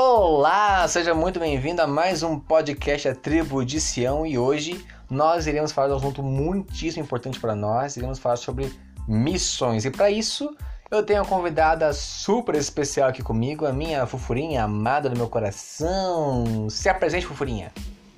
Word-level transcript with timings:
Olá, 0.00 0.86
seja 0.86 1.12
muito 1.12 1.40
bem-vindo 1.40 1.82
a 1.82 1.86
mais 1.88 2.22
um 2.22 2.38
podcast 2.38 3.08
A 3.08 3.16
Tribo 3.16 3.64
de 3.64 3.80
Sião 3.80 4.24
e 4.24 4.38
hoje 4.38 4.86
nós 5.10 5.48
iremos 5.48 5.72
falar 5.72 5.88
de 5.88 5.94
um 5.94 5.96
assunto 5.96 6.22
muitíssimo 6.22 7.02
importante 7.02 7.40
para 7.40 7.56
nós, 7.56 7.96
iremos 7.96 8.20
falar 8.20 8.36
sobre 8.36 8.72
missões 9.08 9.84
e 9.84 9.90
para 9.90 10.08
isso 10.08 10.56
eu 10.88 11.02
tenho 11.02 11.20
uma 11.20 11.28
convidada 11.28 11.92
super 11.92 12.54
especial 12.54 13.08
aqui 13.08 13.24
comigo, 13.24 13.66
a 13.66 13.72
minha 13.72 14.06
fofurinha 14.06 14.62
amada 14.62 15.10
do 15.10 15.16
meu 15.16 15.28
coração. 15.28 16.70
Se 16.70 16.88
apresente, 16.88 17.26
fofurinha. 17.26 17.72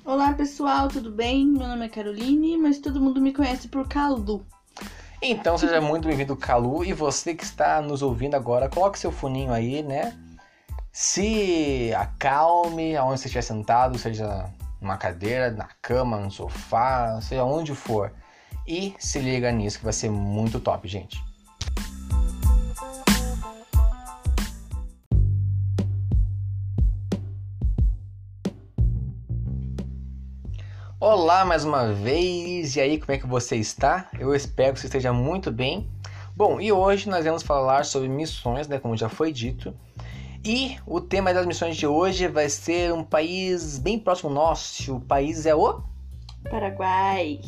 Olá 0.05 0.33
pessoal, 0.33 0.87
tudo 0.87 1.09
bem? 1.09 1.47
Meu 1.47 1.67
nome 1.67 1.87
é 1.87 1.89
Caroline, 1.89 2.59
mas 2.59 2.77
todo 2.77 3.01
mundo 3.01 3.19
me 3.19 3.33
conhece 3.33 3.67
por 3.67 3.87
Calu. 3.87 4.45
Então 5.19 5.57
seja 5.57 5.81
muito 5.81 6.07
bem-vindo, 6.07 6.35
Calu, 6.35 6.85
e 6.85 6.93
você 6.93 7.33
que 7.33 7.43
está 7.43 7.81
nos 7.81 8.03
ouvindo 8.03 8.35
agora, 8.35 8.69
coloque 8.69 8.99
seu 8.99 9.11
funinho 9.11 9.51
aí, 9.51 9.81
né? 9.81 10.15
Se 10.93 11.93
acalme 11.95 12.97
aonde 12.97 13.21
você 13.21 13.27
estiver 13.27 13.41
sentado, 13.41 13.97
seja 13.97 14.51
numa 14.81 14.97
cadeira, 14.97 15.49
na 15.49 15.69
cama, 15.81 16.17
no 16.17 16.29
sofá, 16.29 17.17
seja 17.21 17.45
onde 17.45 17.73
for. 17.73 18.11
E 18.67 18.93
se 18.99 19.17
liga 19.19 19.49
nisso 19.53 19.77
que 19.77 19.85
vai 19.85 19.93
ser 19.93 20.11
muito 20.11 20.59
top, 20.59 20.85
gente. 20.89 21.23
Olá 30.99 31.45
mais 31.45 31.63
uma 31.63 31.93
vez, 31.93 32.75
e 32.75 32.81
aí 32.81 32.99
como 32.99 33.13
é 33.13 33.17
que 33.17 33.25
você 33.25 33.55
está? 33.55 34.09
Eu 34.19 34.35
espero 34.35 34.73
que 34.73 34.81
você 34.81 34.87
esteja 34.87 35.13
muito 35.13 35.53
bem. 35.53 35.89
Bom, 36.35 36.59
e 36.59 36.69
hoje 36.69 37.07
nós 37.09 37.23
vamos 37.23 37.43
falar 37.43 37.85
sobre 37.85 38.09
missões, 38.09 38.67
né, 38.67 38.77
como 38.77 38.97
já 38.97 39.07
foi 39.07 39.31
dito. 39.31 39.73
E 40.43 40.79
o 40.87 40.99
tema 40.99 41.31
das 41.35 41.45
missões 41.45 41.77
de 41.77 41.85
hoje 41.85 42.27
vai 42.27 42.49
ser 42.49 42.91
um 42.91 43.03
país 43.03 43.77
bem 43.77 43.99
próximo 43.99 44.31
nosso. 44.31 44.95
O 44.95 44.99
país 44.99 45.45
é 45.45 45.53
o 45.53 45.83
Paraguai. 46.49 47.39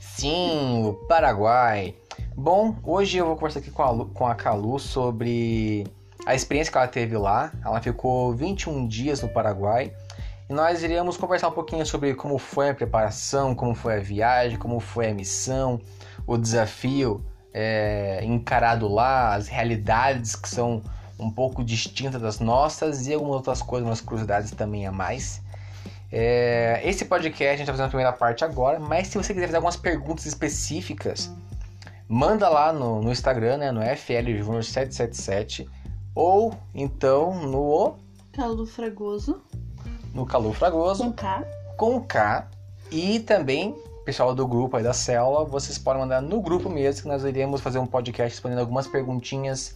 Sim, 0.00 0.86
o 0.86 0.94
Paraguai. 1.06 1.94
Bom, 2.34 2.74
hoje 2.82 3.18
eu 3.18 3.26
vou 3.26 3.34
conversar 3.34 3.58
aqui 3.60 3.70
com 3.70 3.82
a, 3.82 3.90
Lu, 3.90 4.06
com 4.06 4.26
a 4.26 4.34
Calu 4.34 4.78
sobre 4.78 5.86
a 6.24 6.34
experiência 6.34 6.72
que 6.72 6.78
ela 6.78 6.88
teve 6.88 7.18
lá. 7.18 7.52
Ela 7.62 7.82
ficou 7.82 8.32
21 8.32 8.88
dias 8.88 9.20
no 9.20 9.28
Paraguai 9.28 9.92
e 10.48 10.52
nós 10.54 10.82
iremos 10.82 11.18
conversar 11.18 11.48
um 11.48 11.52
pouquinho 11.52 11.84
sobre 11.84 12.14
como 12.14 12.38
foi 12.38 12.70
a 12.70 12.74
preparação, 12.74 13.54
como 13.54 13.74
foi 13.74 13.96
a 13.96 14.00
viagem, 14.00 14.58
como 14.58 14.80
foi 14.80 15.10
a 15.10 15.14
missão, 15.14 15.78
o 16.26 16.38
desafio 16.38 17.22
é, 17.52 18.20
encarado 18.24 18.88
lá, 18.88 19.34
as 19.34 19.48
realidades 19.48 20.34
que 20.34 20.48
são 20.48 20.82
um 21.18 21.30
pouco 21.30 21.64
distintas 21.64 22.20
das 22.20 22.40
nossas 22.40 23.06
e 23.06 23.14
algumas 23.14 23.36
outras 23.36 23.62
coisas, 23.62 23.88
umas 23.88 24.00
curiosidades 24.00 24.50
também 24.52 24.86
a 24.86 24.92
mais. 24.92 25.42
É, 26.10 26.80
esse 26.84 27.04
podcast 27.04 27.44
a 27.44 27.56
gente 27.56 27.60
está 27.62 27.72
fazendo 27.72 27.86
a 27.86 27.90
primeira 27.90 28.12
parte 28.12 28.44
agora, 28.44 28.78
mas 28.78 29.08
se 29.08 29.18
você 29.18 29.34
quiser 29.34 29.46
fazer 29.46 29.56
algumas 29.56 29.76
perguntas 29.76 30.24
específicas, 30.26 31.30
manda 32.08 32.48
lá 32.48 32.72
no, 32.72 33.02
no 33.02 33.12
Instagram, 33.12 33.58
né, 33.58 33.72
no 33.72 33.80
FLJúnior777 33.80 35.68
ou 36.14 36.54
então 36.74 37.34
no 37.46 37.96
Calo 38.32 38.64
Fragoso 38.64 39.42
no 40.18 40.26
Calor 40.26 40.52
Fragoso. 40.52 41.04
Com 41.04 41.12
K. 41.12 41.44
Com 41.76 42.00
K. 42.00 42.48
E 42.90 43.20
também, 43.20 43.76
pessoal 44.04 44.34
do 44.34 44.46
grupo 44.46 44.76
aí 44.76 44.82
da 44.82 44.92
célula, 44.92 45.44
vocês 45.44 45.78
podem 45.78 46.02
mandar 46.02 46.20
no 46.20 46.40
grupo 46.40 46.68
mesmo, 46.68 47.02
que 47.02 47.08
nós 47.08 47.24
iremos 47.24 47.60
fazer 47.60 47.78
um 47.78 47.86
podcast 47.86 48.34
respondendo 48.34 48.60
algumas 48.60 48.86
perguntinhas 48.86 49.74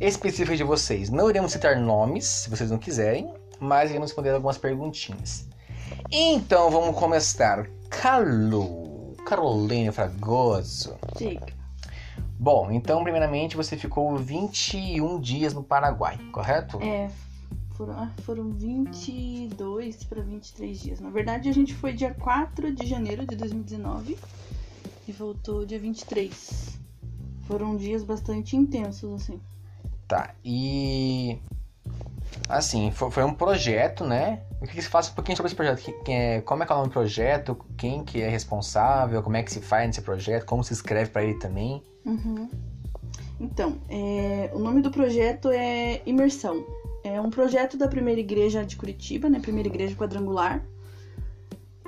específicas 0.00 0.58
de 0.58 0.64
vocês. 0.64 1.10
Não 1.10 1.28
iremos 1.30 1.52
citar 1.52 1.76
nomes, 1.76 2.26
se 2.26 2.50
vocês 2.50 2.70
não 2.70 2.78
quiserem, 2.78 3.32
mas 3.60 3.90
iremos 3.90 4.10
responder 4.10 4.30
algumas 4.30 4.58
perguntinhas. 4.58 5.48
Então, 6.10 6.70
vamos 6.70 6.98
começar. 6.98 7.68
Calu, 7.88 9.16
Carolina 9.26 9.92
Fragoso. 9.92 10.96
Diga. 11.16 11.46
Bom, 12.38 12.70
então, 12.70 13.02
primeiramente, 13.02 13.56
você 13.56 13.76
ficou 13.76 14.16
21 14.16 15.20
dias 15.20 15.54
no 15.54 15.62
Paraguai, 15.62 16.18
correto? 16.32 16.82
É, 16.82 17.08
foram, 17.74 17.94
ah, 17.94 18.12
foram 18.22 18.50
22 18.50 20.04
para 20.04 20.22
23 20.22 20.80
dias. 20.80 21.00
Na 21.00 21.10
verdade, 21.10 21.48
a 21.48 21.52
gente 21.52 21.74
foi 21.74 21.92
dia 21.92 22.12
4 22.14 22.74
de 22.74 22.86
janeiro 22.86 23.26
de 23.26 23.36
2019 23.36 24.18
e 25.06 25.12
voltou 25.12 25.64
dia 25.64 25.78
23. 25.78 26.78
Foram 27.42 27.76
dias 27.76 28.02
bastante 28.02 28.56
intensos, 28.56 29.22
assim. 29.22 29.40
Tá, 30.06 30.34
e. 30.44 31.38
Assim, 32.48 32.90
foi, 32.90 33.10
foi 33.10 33.24
um 33.24 33.32
projeto, 33.32 34.04
né? 34.04 34.42
O 34.60 34.66
que, 34.66 34.74
que 34.74 34.82
se 34.82 34.88
faz 34.88 35.08
um 35.08 35.14
pouquinho 35.14 35.36
sobre 35.36 35.48
esse 35.48 35.56
projeto? 35.56 35.82
Quem 36.04 36.16
é, 36.16 36.40
como 36.40 36.62
é 36.62 36.66
que 36.66 36.72
é 36.72 36.74
o 36.74 36.78
nome 36.78 36.90
do 36.90 36.92
projeto? 36.92 37.56
Quem 37.76 38.04
que 38.04 38.20
é 38.20 38.28
responsável? 38.28 39.22
Como 39.22 39.36
é 39.36 39.42
que 39.42 39.52
se 39.52 39.60
faz 39.60 39.86
nesse 39.86 40.02
projeto? 40.02 40.44
Como 40.44 40.62
se 40.62 40.72
escreve 40.72 41.10
para 41.10 41.22
ele 41.22 41.38
também? 41.38 41.82
Uhum. 42.04 42.48
Então, 43.40 43.78
é, 43.88 44.50
o 44.52 44.58
nome 44.58 44.80
do 44.80 44.90
projeto 44.90 45.48
é 45.50 46.02
Imersão. 46.06 46.64
É 47.02 47.20
um 47.20 47.30
projeto 47.30 47.76
da 47.76 47.88
primeira 47.88 48.20
igreja 48.20 48.64
de 48.64 48.76
Curitiba, 48.76 49.28
né? 49.28 49.38
Primeira 49.40 49.68
igreja 49.68 49.94
quadrangular. 49.94 50.62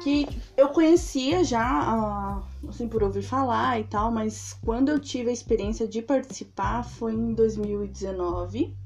Que 0.02 0.28
eu 0.56 0.68
conhecia 0.68 1.42
já, 1.42 2.42
assim, 2.68 2.88
por 2.88 3.02
ouvir 3.02 3.22
falar 3.22 3.80
e 3.80 3.84
tal, 3.84 4.10
mas 4.10 4.56
quando 4.64 4.88
eu 4.88 4.98
tive 4.98 5.30
a 5.30 5.32
experiência 5.32 5.86
de 5.86 6.02
participar 6.02 6.82
foi 6.84 7.12
em 7.12 7.34
2019. 7.34 8.76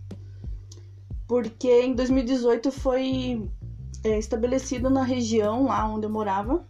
Porque 1.27 1.83
em 1.83 1.95
2018 1.95 2.73
foi 2.73 3.49
é, 4.03 4.19
estabelecido 4.19 4.91
na 4.91 5.03
região 5.03 5.67
lá 5.67 5.87
onde 5.87 6.07
eu 6.07 6.11
morava 6.11 6.67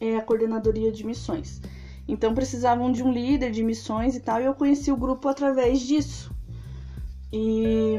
é, 0.00 0.16
a 0.16 0.22
coordenadoria 0.22 0.92
de 0.92 1.04
missões. 1.04 1.60
Então 2.06 2.34
precisavam 2.34 2.90
de 2.90 3.02
um 3.02 3.12
líder 3.12 3.50
de 3.50 3.62
missões 3.62 4.16
e 4.16 4.20
tal, 4.20 4.40
e 4.40 4.44
eu 4.44 4.54
conheci 4.54 4.90
o 4.90 4.96
grupo 4.96 5.28
através 5.28 5.80
disso. 5.80 6.34
E 7.32 7.96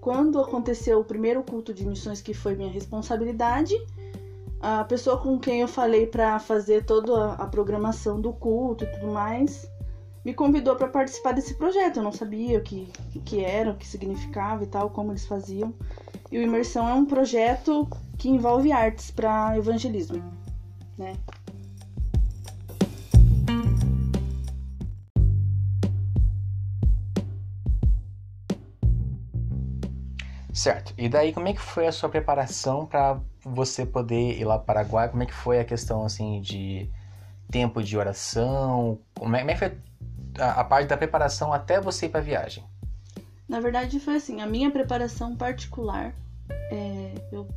quando 0.00 0.40
aconteceu 0.40 1.00
o 1.00 1.04
primeiro 1.04 1.42
culto 1.42 1.72
de 1.72 1.86
missões, 1.86 2.20
que 2.20 2.34
foi 2.34 2.54
minha 2.54 2.70
responsabilidade, 2.70 3.74
a 4.60 4.84
pessoa 4.84 5.18
com 5.18 5.38
quem 5.38 5.60
eu 5.62 5.68
falei 5.68 6.06
para 6.06 6.38
fazer 6.38 6.84
toda 6.84 7.32
a 7.32 7.46
programação 7.46 8.20
do 8.20 8.32
culto 8.32 8.84
e 8.84 8.86
tudo 8.86 9.08
mais, 9.08 9.66
me 10.24 10.34
convidou 10.34 10.76
para 10.76 10.88
participar 10.88 11.32
desse 11.32 11.54
projeto. 11.54 11.96
Eu 11.96 12.02
não 12.02 12.12
sabia 12.12 12.58
o 12.58 12.62
que, 12.62 12.88
o 13.14 13.20
que 13.20 13.42
era, 13.42 13.70
o 13.70 13.76
que 13.76 13.86
significava 13.86 14.62
e 14.62 14.66
tal, 14.66 14.90
como 14.90 15.12
eles 15.12 15.26
faziam. 15.26 15.72
E 16.30 16.38
o 16.38 16.42
Imersão 16.42 16.88
é 16.88 16.94
um 16.94 17.06
projeto 17.06 17.88
que 18.18 18.28
envolve 18.28 18.70
artes 18.70 19.10
para 19.10 19.56
evangelismo, 19.56 20.22
né? 20.96 21.14
Certo. 30.60 30.92
E 30.98 31.08
daí, 31.08 31.32
como 31.32 31.48
é 31.48 31.54
que 31.54 31.60
foi 31.60 31.86
a 31.86 31.92
sua 31.92 32.10
preparação 32.10 32.84
para 32.84 33.18
você 33.42 33.86
poder 33.86 34.38
ir 34.38 34.44
lá 34.44 34.58
para 34.58 34.62
o 34.62 34.66
Paraguai? 34.66 35.08
Como 35.08 35.22
é 35.22 35.26
que 35.26 35.32
foi 35.32 35.58
a 35.58 35.64
questão, 35.64 36.04
assim, 36.04 36.38
de 36.42 36.86
tempo 37.50 37.82
de 37.82 37.96
oração? 37.96 38.98
Como 39.14 39.34
é, 39.34 39.38
como 39.38 39.50
é 39.52 39.54
que 39.54 39.58
foi 39.58 39.78
a, 40.38 40.60
a, 40.60 40.64
parte 40.64 40.88
da 40.88 40.98
preparação 40.98 41.50
até 41.50 41.80
você 41.80 42.04
ir 42.04 42.08
para 42.10 42.20
a 42.20 42.22
viagem? 42.22 42.62
Na 43.48 43.58
verdade, 43.58 43.98
foi 43.98 44.16
assim, 44.16 44.42
a 44.42 44.46
minha 44.46 44.70
preparação 44.70 45.34
particular, 45.34 46.14
é, 46.70 47.14
eu, 47.32 47.48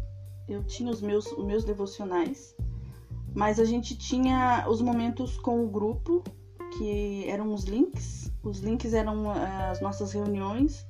eu 0.48 0.64
tinha 0.64 0.90
os 0.90 1.02
meus, 1.02 1.26
os 1.26 1.44
meus 1.44 1.66
devocionais, 1.66 2.56
mas 3.36 3.60
a 3.60 3.66
gente 3.66 3.98
tinha 3.98 4.66
os 4.70 4.82
momentos 4.82 5.38
com 5.38 5.62
o 5.62 5.68
grupo, 5.68 6.24
que 6.78 7.30
eram 7.30 7.54
os 7.54 7.66
links. 7.66 8.32
Os 8.42 8.60
links 8.60 8.94
eram 8.94 9.30
eh, 9.36 9.70
as 9.72 9.82
nossas 9.82 10.14
reuniões 10.14 10.86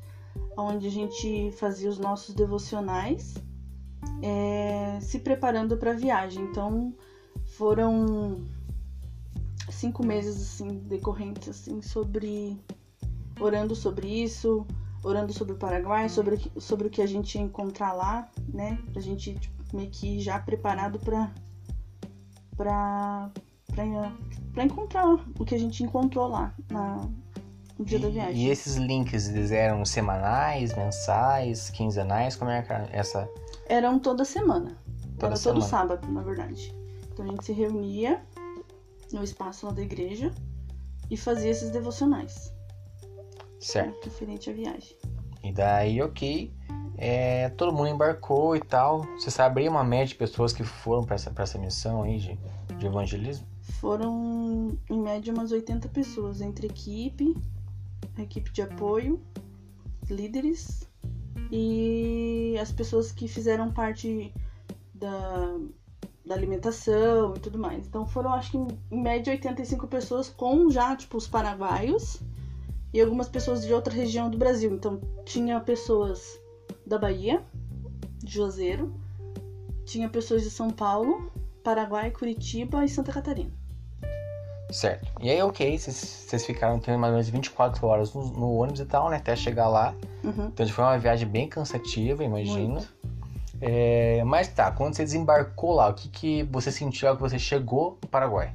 onde 0.57 0.87
a 0.87 0.91
gente 0.91 1.51
fazia 1.53 1.89
os 1.89 1.97
nossos 1.97 2.33
devocionais, 2.33 3.35
é, 4.21 4.99
se 5.01 5.19
preparando 5.19 5.77
para 5.77 5.91
a 5.91 5.95
viagem. 5.95 6.43
Então 6.43 6.93
foram 7.57 8.41
cinco 9.69 10.05
meses 10.05 10.41
assim 10.41 10.79
decorrentes 10.79 11.49
assim 11.49 11.81
sobre 11.81 12.57
orando 13.39 13.75
sobre 13.75 14.07
isso, 14.07 14.65
orando 15.03 15.33
sobre 15.33 15.53
o 15.53 15.57
Paraguai, 15.57 16.07
sobre, 16.07 16.39
sobre 16.57 16.87
o 16.87 16.89
que 16.89 17.01
a 17.01 17.07
gente 17.07 17.35
ia 17.35 17.41
encontrar 17.41 17.93
lá, 17.93 18.29
né? 18.47 18.79
A 18.95 18.99
gente 18.99 19.35
tipo, 19.35 19.63
meio 19.75 19.89
que 19.89 20.19
já 20.19 20.39
preparado 20.39 20.99
para 20.99 21.33
para 22.55 23.31
para 24.53 24.63
encontrar 24.63 25.07
o 25.07 25.45
que 25.45 25.55
a 25.55 25.57
gente 25.57 25.83
encontrou 25.83 26.27
lá 26.27 26.53
na, 26.69 27.09
no 27.77 27.85
dia 27.85 27.97
e, 27.97 28.01
da 28.01 28.09
viagem. 28.09 28.35
E 28.35 28.49
esses 28.49 28.75
links, 28.75 29.29
eles 29.29 29.51
eram 29.51 29.83
semanais, 29.85 30.75
mensais, 30.75 31.69
quinzenais? 31.69 32.35
Como 32.35 32.51
é 32.51 32.65
essa? 32.91 33.29
Eram 33.67 33.99
toda 33.99 34.25
semana. 34.25 34.77
Toda 35.17 35.27
Era 35.27 35.35
semana. 35.35 35.59
todo 35.61 35.69
sábado, 35.69 36.07
na 36.11 36.21
verdade. 36.21 36.75
Então 37.11 37.25
a 37.25 37.27
gente 37.27 37.45
se 37.45 37.53
reunia 37.53 38.21
no 39.11 39.23
espaço 39.23 39.65
lá 39.65 39.71
da 39.71 39.81
igreja 39.81 40.31
e 41.09 41.15
fazia 41.17 41.51
esses 41.51 41.69
devocionais. 41.69 42.53
Certo. 43.59 44.05
Referente 44.05 44.49
à 44.49 44.53
viagem. 44.53 44.95
E 45.43 45.51
daí, 45.51 46.01
ok. 46.01 46.53
é, 46.97 47.49
todo 47.49 47.73
mundo 47.73 47.89
embarcou 47.89 48.55
e 48.55 48.59
tal. 48.61 49.01
Você 49.17 49.29
sabe 49.31 49.61
aí 49.61 49.69
uma 49.69 49.83
média 49.83 50.07
de 50.07 50.15
pessoas 50.15 50.53
que 50.53 50.63
foram 50.63 51.03
para 51.03 51.15
essa, 51.15 51.31
pra 51.31 51.43
essa 51.43 51.57
missão 51.57 52.03
aí 52.03 52.17
de, 52.17 52.39
de 52.77 52.85
evangelismo? 52.85 53.45
Foram, 53.79 54.77
em 54.89 54.99
média, 54.99 55.33
umas 55.33 55.51
80 55.51 55.87
pessoas, 55.89 56.41
entre 56.41 56.67
equipe, 56.67 57.35
equipe 58.17 58.51
de 58.51 58.61
apoio, 58.61 59.21
líderes 60.09 60.87
e 61.51 62.55
as 62.59 62.71
pessoas 62.71 63.11
que 63.11 63.27
fizeram 63.27 63.71
parte 63.71 64.33
da, 64.93 65.57
da 66.25 66.35
alimentação 66.35 67.35
e 67.35 67.39
tudo 67.39 67.59
mais. 67.59 67.87
Então 67.87 68.05
foram, 68.05 68.33
acho 68.33 68.51
que 68.51 68.57
em 68.57 69.01
média, 69.01 69.33
85 69.33 69.87
pessoas 69.87 70.29
com 70.29 70.69
já, 70.69 70.95
tipo, 70.95 71.17
os 71.17 71.27
paraguaios 71.27 72.19
e 72.93 73.01
algumas 73.01 73.27
pessoas 73.27 73.65
de 73.65 73.73
outra 73.73 73.93
região 73.93 74.29
do 74.29 74.37
Brasil. 74.37 74.73
Então 74.73 75.01
tinha 75.25 75.59
pessoas 75.59 76.39
da 76.85 76.97
Bahia, 76.97 77.43
de 78.23 78.33
Juazeiro, 78.33 78.93
tinha 79.85 80.09
pessoas 80.09 80.43
de 80.43 80.49
São 80.49 80.69
Paulo, 80.69 81.31
Paraguai, 81.63 82.11
Curitiba 82.11 82.83
e 82.85 82.89
Santa 82.89 83.11
Catarina. 83.11 83.62
Certo. 84.73 85.07
E 85.21 85.29
aí, 85.29 85.41
ok, 85.41 85.77
vocês 85.77 86.45
ficaram 86.45 86.79
tendo 86.79 86.97
mais 86.97 87.11
ou 87.11 87.17
menos 87.17 87.29
24 87.29 87.85
horas 87.85 88.13
no, 88.13 88.25
no, 88.31 88.55
ônibus 88.55 88.79
e 88.79 88.85
tal, 88.85 89.09
né? 89.09 89.17
Até 89.17 89.35
chegar 89.35 89.67
lá. 89.67 89.93
Uhum. 90.23 90.47
Então 90.47 90.67
foi 90.67 90.83
uma 90.83 90.97
viagem 90.97 91.27
bem 91.27 91.47
cansativa, 91.47 92.23
imagino. 92.23 92.83
É, 93.61 94.23
mas 94.25 94.47
tá, 94.47 94.71
quando 94.71 94.95
você 94.95 95.03
desembarcou 95.03 95.73
lá, 95.73 95.89
o 95.89 95.93
que, 95.93 96.09
que 96.09 96.43
você 96.51 96.71
sentiu 96.71 97.07
ao 97.07 97.15
que 97.15 97.21
você 97.21 97.37
chegou 97.37 97.97
no 98.01 98.09
Paraguai? 98.09 98.53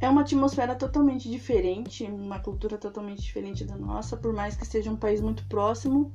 É 0.00 0.08
uma 0.08 0.22
atmosfera 0.22 0.74
totalmente 0.74 1.30
diferente, 1.30 2.04
uma 2.04 2.38
cultura 2.38 2.76
totalmente 2.76 3.22
diferente 3.22 3.64
da 3.64 3.76
nossa, 3.76 4.16
por 4.16 4.32
mais 4.32 4.56
que 4.56 4.66
seja 4.66 4.90
um 4.90 4.96
país 4.96 5.20
muito 5.20 5.44
próximo. 5.46 6.12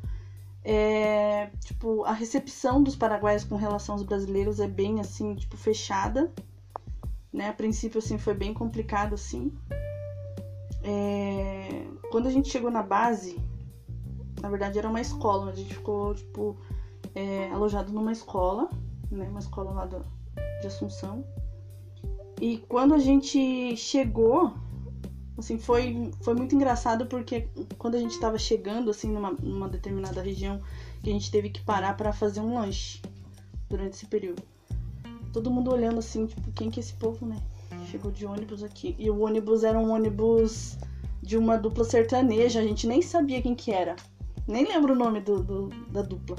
É, 0.64 1.50
tipo, 1.64 2.04
a 2.06 2.14
recepção 2.14 2.84
dos 2.84 2.96
paraguaios 2.96 3.44
com 3.44 3.56
relação 3.56 3.96
aos 3.96 4.04
brasileiros 4.04 4.60
é 4.60 4.68
bem 4.68 5.00
assim, 5.00 5.36
tipo, 5.36 5.58
fechada. 5.58 6.32
Né? 7.32 7.50
A 7.50 7.54
princípio, 7.54 8.00
assim, 8.00 8.18
foi 8.18 8.34
bem 8.34 8.54
complicado, 8.54 9.14
assim. 9.14 9.54
É, 10.84 11.88
quando 12.12 12.28
a 12.28 12.32
gente 12.32 12.50
chegou 12.50 12.72
na 12.72 12.84
base, 12.84 13.40
na 14.42 14.50
verdade 14.50 14.80
era 14.80 14.90
uma 14.90 15.00
escola, 15.00 15.52
a 15.52 15.56
gente 15.56 15.74
ficou, 15.74 16.14
tipo, 16.14 16.58
é, 17.14 17.50
alojado 17.52 17.94
numa 17.94 18.12
escola, 18.12 18.70
né? 19.10 19.28
Uma 19.30 19.40
escola 19.40 19.72
lá 19.72 19.86
do, 19.86 20.06
de 20.62 20.68
Assunção. 20.68 21.24
E 22.40 22.58
quando 22.58 22.94
a 22.96 22.98
gente 22.98 23.78
chegou, 23.78 24.54
assim, 25.38 25.60
foi, 25.60 26.12
foi 26.22 26.34
muito 26.34 26.56
engraçado 26.56 27.06
porque 27.06 27.48
quando 27.78 27.96
a 27.96 28.00
gente 28.00 28.12
estava 28.12 28.38
chegando, 28.40 28.90
assim, 28.90 29.12
numa, 29.12 29.32
numa 29.32 29.70
determinada 29.70 30.22
região, 30.22 30.60
que 31.04 31.10
a 31.10 31.14
gente 31.14 31.32
teve 31.32 31.50
que 31.50 31.62
parar 31.62 31.96
para 31.96 32.12
fazer 32.12 32.40
um 32.40 32.56
lanche 32.56 33.02
durante 33.70 33.94
esse 33.94 34.08
período. 34.08 34.42
Todo 35.32 35.52
mundo 35.52 35.72
olhando 35.72 36.00
assim, 36.00 36.26
tipo, 36.26 36.52
quem 36.52 36.70
que 36.70 36.80
é 36.80 36.82
esse 36.82 36.94
povo, 36.94 37.26
né? 37.26 37.38
Chegou 37.90 38.12
de 38.12 38.26
ônibus 38.26 38.64
aqui. 38.64 38.96
E 39.00 39.10
o 39.10 39.22
ônibus 39.22 39.64
era 39.64 39.78
um 39.78 39.92
ônibus 39.92 40.78
de 41.22 41.38
uma 41.38 41.58
dupla 41.58 41.84
sertaneja, 41.84 42.60
a 42.60 42.64
gente 42.64 42.88
nem 42.88 43.02
sabia 43.02 43.42
quem 43.42 43.56
que 43.56 43.72
era. 43.72 43.96
Nem 44.48 44.66
lembro 44.66 44.94
o 44.94 44.96
nome 44.96 45.22
do, 45.22 45.42
do 45.42 45.70
da 45.90 46.02
dupla. 46.02 46.38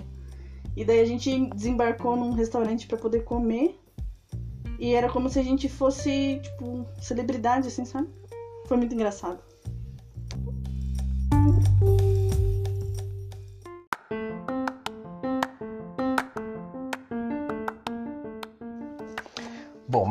E 0.76 0.84
daí 0.84 1.00
a 1.00 1.04
gente 1.04 1.48
desembarcou 1.50 2.16
num 2.16 2.32
restaurante 2.32 2.86
para 2.86 2.98
poder 2.98 3.24
comer. 3.24 3.78
E 4.78 4.94
era 4.94 5.08
como 5.08 5.28
se 5.28 5.38
a 5.38 5.42
gente 5.42 5.68
fosse, 5.68 6.40
tipo, 6.42 6.84
celebridade, 7.00 7.68
assim, 7.68 7.84
sabe? 7.84 8.08
Foi 8.66 8.76
muito 8.76 8.94
engraçado. 8.94 9.40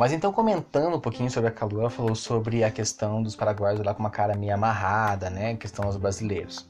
Mas 0.02 0.12
então 0.12 0.32
comentando 0.32 0.96
um 0.96 1.00
pouquinho 1.00 1.30
sobre 1.30 1.48
a 1.48 1.52
Calu, 1.52 1.78
ela 1.78 1.88
falou 1.88 2.16
sobre 2.16 2.64
a 2.64 2.72
questão 2.72 3.22
dos 3.22 3.36
paraguaios 3.36 3.78
lá 3.84 3.94
com 3.94 4.00
uma 4.00 4.10
cara 4.10 4.34
meio 4.34 4.52
amarrada, 4.52 5.30
né? 5.30 5.52
A 5.52 5.56
questão 5.56 5.84
dos 5.84 5.96
brasileiros. 5.96 6.68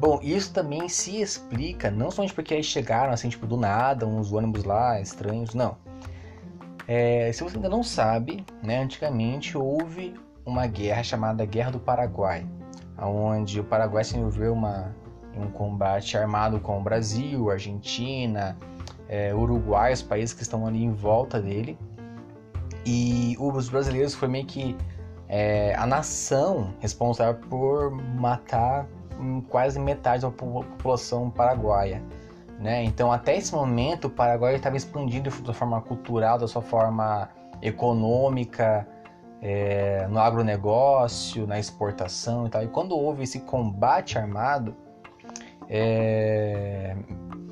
Bom, 0.00 0.18
isso 0.20 0.52
também 0.52 0.88
se 0.88 1.20
explica 1.20 1.88
não 1.88 2.10
somente 2.10 2.34
porque 2.34 2.52
eles 2.52 2.66
chegaram 2.66 3.12
assim, 3.12 3.28
tipo, 3.28 3.46
do 3.46 3.56
nada, 3.56 4.04
uns 4.04 4.32
ônibus 4.32 4.64
lá 4.64 5.00
estranhos, 5.00 5.54
não. 5.54 5.76
É, 6.88 7.30
se 7.32 7.44
você 7.44 7.58
ainda 7.58 7.68
não 7.68 7.84
sabe, 7.84 8.44
né, 8.60 8.82
antigamente 8.82 9.56
houve 9.56 10.12
uma 10.44 10.66
guerra 10.66 11.04
chamada 11.04 11.44
Guerra 11.44 11.70
do 11.70 11.78
Paraguai, 11.78 12.44
onde 13.00 13.60
o 13.60 13.64
Paraguai 13.64 14.02
se 14.02 14.16
envolveu 14.16 14.52
uma, 14.52 14.92
em 15.32 15.44
um 15.44 15.50
combate 15.52 16.18
armado 16.18 16.58
com 16.58 16.80
o 16.80 16.82
Brasil, 16.82 17.52
Argentina, 17.52 18.58
é, 19.08 19.32
Uruguai, 19.32 19.92
os 19.92 20.02
países 20.02 20.34
que 20.34 20.42
estão 20.42 20.66
ali 20.66 20.82
em 20.82 20.90
volta 20.92 21.40
dele. 21.40 21.78
E 22.84 23.36
os 23.38 23.68
brasileiros 23.68 24.14
foi 24.14 24.28
meio 24.28 24.46
que 24.46 24.76
é, 25.28 25.74
a 25.76 25.86
nação 25.86 26.74
responsável 26.80 27.40
por 27.48 27.90
matar 27.90 28.86
quase 29.48 29.78
metade 29.78 30.22
da 30.22 30.30
população 30.30 31.30
paraguaia. 31.30 32.02
Né? 32.58 32.84
Então, 32.84 33.10
até 33.10 33.36
esse 33.36 33.54
momento, 33.54 34.06
o 34.06 34.10
Paraguai 34.10 34.56
estava 34.56 34.76
expandindo 34.76 35.30
da 35.42 35.52
forma 35.52 35.80
cultural, 35.80 36.38
da 36.38 36.46
sua 36.46 36.62
forma 36.62 37.28
econômica, 37.60 38.86
é, 39.40 40.06
no 40.08 40.18
agronegócio, 40.18 41.46
na 41.46 41.58
exportação 41.58 42.46
e 42.46 42.50
tal. 42.50 42.62
E 42.62 42.68
quando 42.68 42.96
houve 42.96 43.24
esse 43.24 43.40
combate 43.40 44.18
armado, 44.18 44.74
é, 45.68 46.96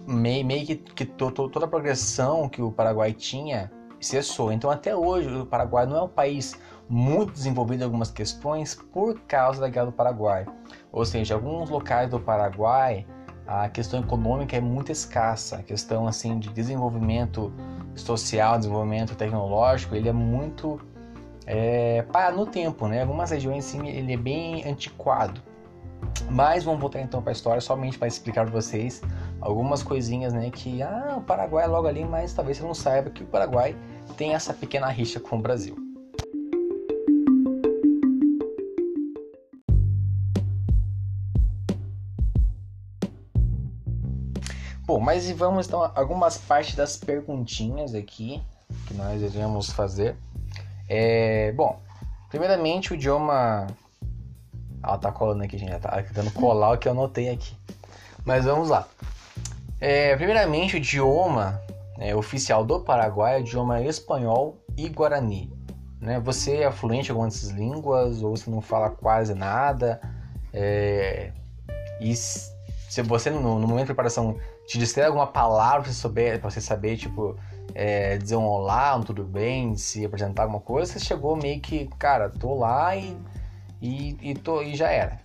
meio, 0.07 0.45
meio 0.45 0.67
que, 0.67 0.77
que 0.77 1.05
to, 1.05 1.31
to, 1.31 1.49
toda 1.49 1.67
a 1.67 1.69
progressão 1.69 2.49
que 2.49 2.63
o 2.63 2.71
Paraguai 2.71 3.13
tinha 3.13 3.71
cessou. 4.07 4.53
Então, 4.53 4.71
até 4.71 4.95
hoje, 4.95 5.29
o 5.29 5.47
Paraguai 5.47 5.87
não 5.87 5.97
é 5.97 6.03
um 6.03 6.09
país 6.09 6.55
muito 6.89 7.33
desenvolvido 7.33 7.81
em 7.81 7.85
algumas 7.85 8.11
questões 8.11 8.75
por 8.75 9.19
causa 9.21 9.61
da 9.61 9.69
Guerra 9.69 9.87
do 9.87 9.93
Paraguai. 9.93 10.47
Ou 10.91 11.05
seja, 11.05 11.35
alguns 11.35 11.71
locais 11.71 12.11
do 12.11 12.21
Paraguai 12.21 13.07
a 13.47 13.69
questão 13.69 14.01
econômica 14.01 14.57
é 14.57 14.61
muito 14.61 14.93
escassa, 14.93 15.57
a 15.57 15.63
questão 15.63 16.07
assim 16.07 16.39
de 16.39 16.49
desenvolvimento 16.51 17.53
social, 17.95 18.57
desenvolvimento 18.57 19.15
tecnológico, 19.15 19.95
ele 19.95 20.09
é 20.09 20.13
muito 20.13 20.81
é, 21.47 22.03
para 22.03 22.31
no 22.31 22.47
tempo, 22.47 22.87
né? 22.87 23.03
Algumas 23.03 23.31
regiões 23.31 23.65
sim, 23.65 23.89
ele 23.89 24.13
é 24.13 24.17
bem 24.17 24.65
antiquado. 24.65 25.43
Mas 26.31 26.65
vamos 26.65 26.81
voltar 26.81 27.01
então 27.01 27.21
para 27.21 27.31
a 27.31 27.33
história 27.33 27.61
somente 27.61 27.99
para 27.99 28.09
explicar 28.09 28.45
para 28.45 28.53
vocês 28.53 29.03
algumas 29.41 29.83
coisinhas, 29.83 30.33
né? 30.33 30.51
Que 30.51 30.83
ah, 30.83 31.17
o 31.19 31.21
Paraguai 31.21 31.65
é 31.65 31.67
logo 31.67 31.87
ali, 31.87 32.05
mas 32.05 32.33
talvez 32.33 32.59
você 32.59 32.65
não 32.65 32.75
saiba 32.75 33.11
que 33.11 33.23
o 33.23 33.27
Paraguai 33.27 33.77
tem 34.17 34.35
essa 34.35 34.53
pequena 34.53 34.89
rixa 34.89 35.21
com 35.21 35.37
o 35.37 35.43
Brasil. 35.43 35.77
Bom, 44.85 45.01
mas 45.01 45.31
vamos 45.31 45.67
então 45.67 45.83
a 45.83 45.93
algumas 45.95 46.37
partes 46.37 46.75
das 46.75 46.97
perguntinhas 46.97 47.95
aqui 47.95 48.43
que 48.87 48.95
nós 48.95 49.21
devemos 49.21 49.71
fazer. 49.71 50.17
É, 50.89 51.53
bom, 51.53 51.81
primeiramente 52.29 52.93
o 52.93 52.95
idioma. 52.95 53.69
Ela 54.83 54.99
tá 54.99 55.13
colando 55.13 55.45
aqui, 55.45 55.57
gente. 55.57 55.71
Ela 55.71 55.81
tá 55.81 56.03
tentando 56.03 56.31
colar 56.33 56.73
o 56.73 56.79
que 56.79 56.89
eu 56.89 56.93
anotei 56.93 57.31
aqui. 57.31 57.57
Mas 58.25 58.45
vamos 58.45 58.69
lá. 58.69 58.87
É, 59.81 60.15
primeiramente, 60.17 60.75
o 60.75 60.77
idioma 60.77 61.61
é, 61.99 62.15
oficial 62.15 62.65
do 62.65 62.81
Paraguai 62.81 63.41
idioma 63.41 63.81
espanhol 63.81 64.63
e 64.77 64.89
guarani. 64.89 65.53
Né? 66.01 66.19
Você 66.21 66.59
é 66.59 66.73
fluente 66.73 67.09
em 67.09 67.13
algumas 67.13 67.35
dessas 67.35 67.51
línguas 67.51 68.23
ou 68.23 68.37
você 68.37 68.51
não 68.51 68.61
fala 68.61 68.91
quase 68.91 69.35
nada? 69.35 70.01
É, 70.53 71.33
e 72.01 72.15
se 72.15 72.53
você 73.03 73.31
no, 73.31 73.59
no 73.59 73.67
momento 73.67 73.83
de 73.83 73.87
preparação 73.87 74.37
te 74.67 74.79
disser 74.79 75.07
alguma 75.07 75.27
palavra 75.27 75.83
pra 75.83 75.93
você, 75.93 76.39
pra 76.39 76.51
você 76.51 76.61
saber, 76.61 76.97
tipo, 76.97 77.37
é, 77.75 78.19
dizer 78.19 78.37
um 78.37 78.45
olá, 78.45 78.95
um 78.97 79.03
tudo 79.03 79.25
bem, 79.25 79.77
se 79.77 80.05
apresentar 80.05 80.43
alguma 80.43 80.61
coisa, 80.61 80.93
você 80.93 81.01
chegou 81.01 81.37
meio 81.37 81.61
que, 81.61 81.87
cara, 81.99 82.29
tô 82.29 82.55
lá 82.55 82.95
e, 82.97 83.17
e, 83.81 84.17
e, 84.21 84.35
tô, 84.35 84.63
e 84.63 84.75
já 84.75 84.91
era. 84.91 85.21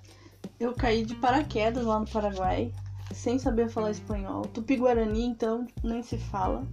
Eu 0.60 0.74
caí 0.74 1.06
de 1.06 1.16
paraquedas 1.16 1.86
lá 1.86 2.00
no 2.00 2.08
Paraguai, 2.08 2.72
sem 3.18 3.40
saber 3.40 3.70
falar 3.70 3.92
espanhol. 3.92 4.44
Tupi-Guarani, 4.44 5.26
então, 5.26 5.66
nem 5.84 6.04
se 6.04 6.18
fala. 6.18 6.66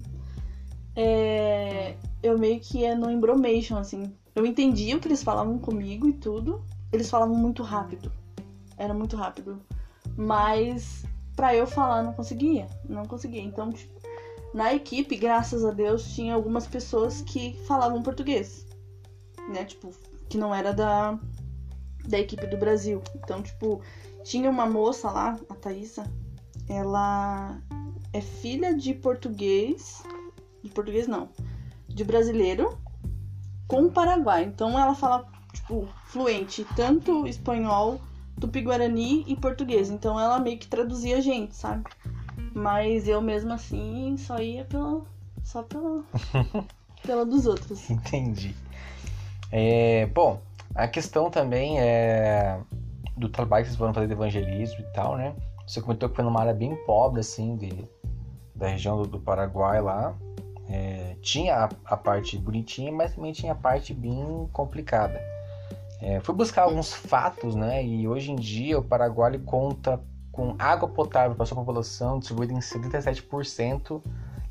É, 0.94 1.96
eu 2.22 2.38
meio 2.38 2.60
que 2.60 2.78
ia 2.78 2.94
no 2.94 3.10
embromation, 3.10 3.76
assim. 3.76 4.12
Eu 4.34 4.44
entendia 4.44 4.96
o 4.96 5.00
que 5.00 5.08
eles 5.08 5.22
falavam 5.22 5.58
comigo 5.58 6.08
e 6.08 6.12
tudo. 6.12 6.62
Eles 6.92 7.10
falavam 7.10 7.34
muito 7.34 7.62
rápido. 7.62 8.12
Era 8.76 8.92
muito 8.92 9.16
rápido. 9.16 9.60
Mas 10.16 11.04
para 11.34 11.54
eu 11.54 11.66
falar 11.66 12.02
não 12.02 12.12
conseguia, 12.12 12.68
não 12.88 13.04
conseguia. 13.04 13.42
Então, 13.42 13.72
tipo, 13.72 14.00
na 14.52 14.72
equipe, 14.72 15.16
graças 15.16 15.64
a 15.64 15.72
Deus, 15.72 16.14
tinha 16.14 16.34
algumas 16.34 16.66
pessoas 16.66 17.22
que 17.22 17.54
falavam 17.66 18.02
português, 18.02 18.66
né? 19.48 19.64
Tipo, 19.64 19.90
que 20.28 20.38
não 20.38 20.54
era 20.54 20.72
da 20.72 21.18
da 22.06 22.18
equipe 22.18 22.46
do 22.46 22.56
Brasil. 22.56 23.02
Então, 23.16 23.42
tipo, 23.42 23.80
tinha 24.22 24.50
uma 24.50 24.66
moça 24.66 25.10
lá, 25.10 25.38
a 25.48 25.54
Thaisa, 25.54 26.04
ela 26.68 27.58
é 28.12 28.20
filha 28.20 28.74
de 28.74 28.94
português, 28.94 30.02
de 30.62 30.70
português 30.70 31.06
não, 31.06 31.28
de 31.88 32.04
brasileiro 32.04 32.78
com 33.66 33.90
Paraguai. 33.90 34.44
Então 34.44 34.78
ela 34.78 34.94
fala 34.94 35.26
tipo 35.52 35.88
fluente 36.06 36.66
tanto 36.76 37.26
espanhol, 37.26 38.00
tupi-guarani 38.40 39.24
e 39.26 39.36
português. 39.36 39.90
Então 39.90 40.18
ela 40.18 40.38
meio 40.38 40.58
que 40.58 40.66
traduzia 40.66 41.18
a 41.18 41.20
gente, 41.20 41.54
sabe? 41.54 41.84
Mas 42.54 43.08
eu 43.08 43.20
mesmo 43.20 43.52
assim 43.52 44.16
só 44.16 44.38
ia 44.38 44.64
pela 44.64 45.02
só 45.42 45.62
pela 45.62 46.02
pela 47.02 47.26
dos 47.26 47.46
outros. 47.46 47.90
Entendi. 47.90 48.54
É, 49.52 50.06
bom, 50.06 50.40
a 50.74 50.88
questão 50.88 51.30
também 51.30 51.78
é 51.78 52.58
do 53.16 53.28
trabalho 53.28 53.64
que 53.64 53.70
vocês 53.70 53.78
foram 53.78 53.94
fazer 53.94 54.08
de 54.08 54.12
evangelismo 54.12 54.80
e 54.80 54.92
tal, 54.92 55.16
né? 55.16 55.34
Você 55.66 55.80
comentou 55.80 56.08
que 56.08 56.16
foi 56.16 56.24
numa 56.24 56.40
área 56.40 56.54
bem 56.54 56.76
pobre, 56.84 57.20
assim, 57.20 57.56
de, 57.56 57.84
da 58.54 58.68
região 58.68 59.00
do, 59.00 59.08
do 59.08 59.20
Paraguai 59.20 59.80
lá. 59.80 60.14
É, 60.68 61.16
tinha 61.20 61.64
a, 61.64 61.70
a, 61.84 61.96
parte 61.96 62.38
bonitinha, 62.38 62.90
mas 62.90 63.14
também 63.14 63.32
tinha 63.32 63.52
a 63.52 63.56
parte 63.56 63.92
bem 63.92 64.48
complicada. 64.52 65.20
É, 66.00 66.20
fui 66.20 66.34
buscar 66.34 66.62
alguns 66.62 66.92
fatos, 66.92 67.54
né? 67.54 67.84
E 67.84 68.06
hoje 68.08 68.30
em 68.30 68.36
dia 68.36 68.78
o 68.78 68.82
Paraguai 68.82 69.38
conta 69.38 70.00
com 70.32 70.54
água 70.58 70.88
potável 70.88 71.36
para 71.36 71.46
sua 71.46 71.56
população 71.56 72.18
distribuída 72.18 72.52
em 72.52 72.58
77% 72.58 74.02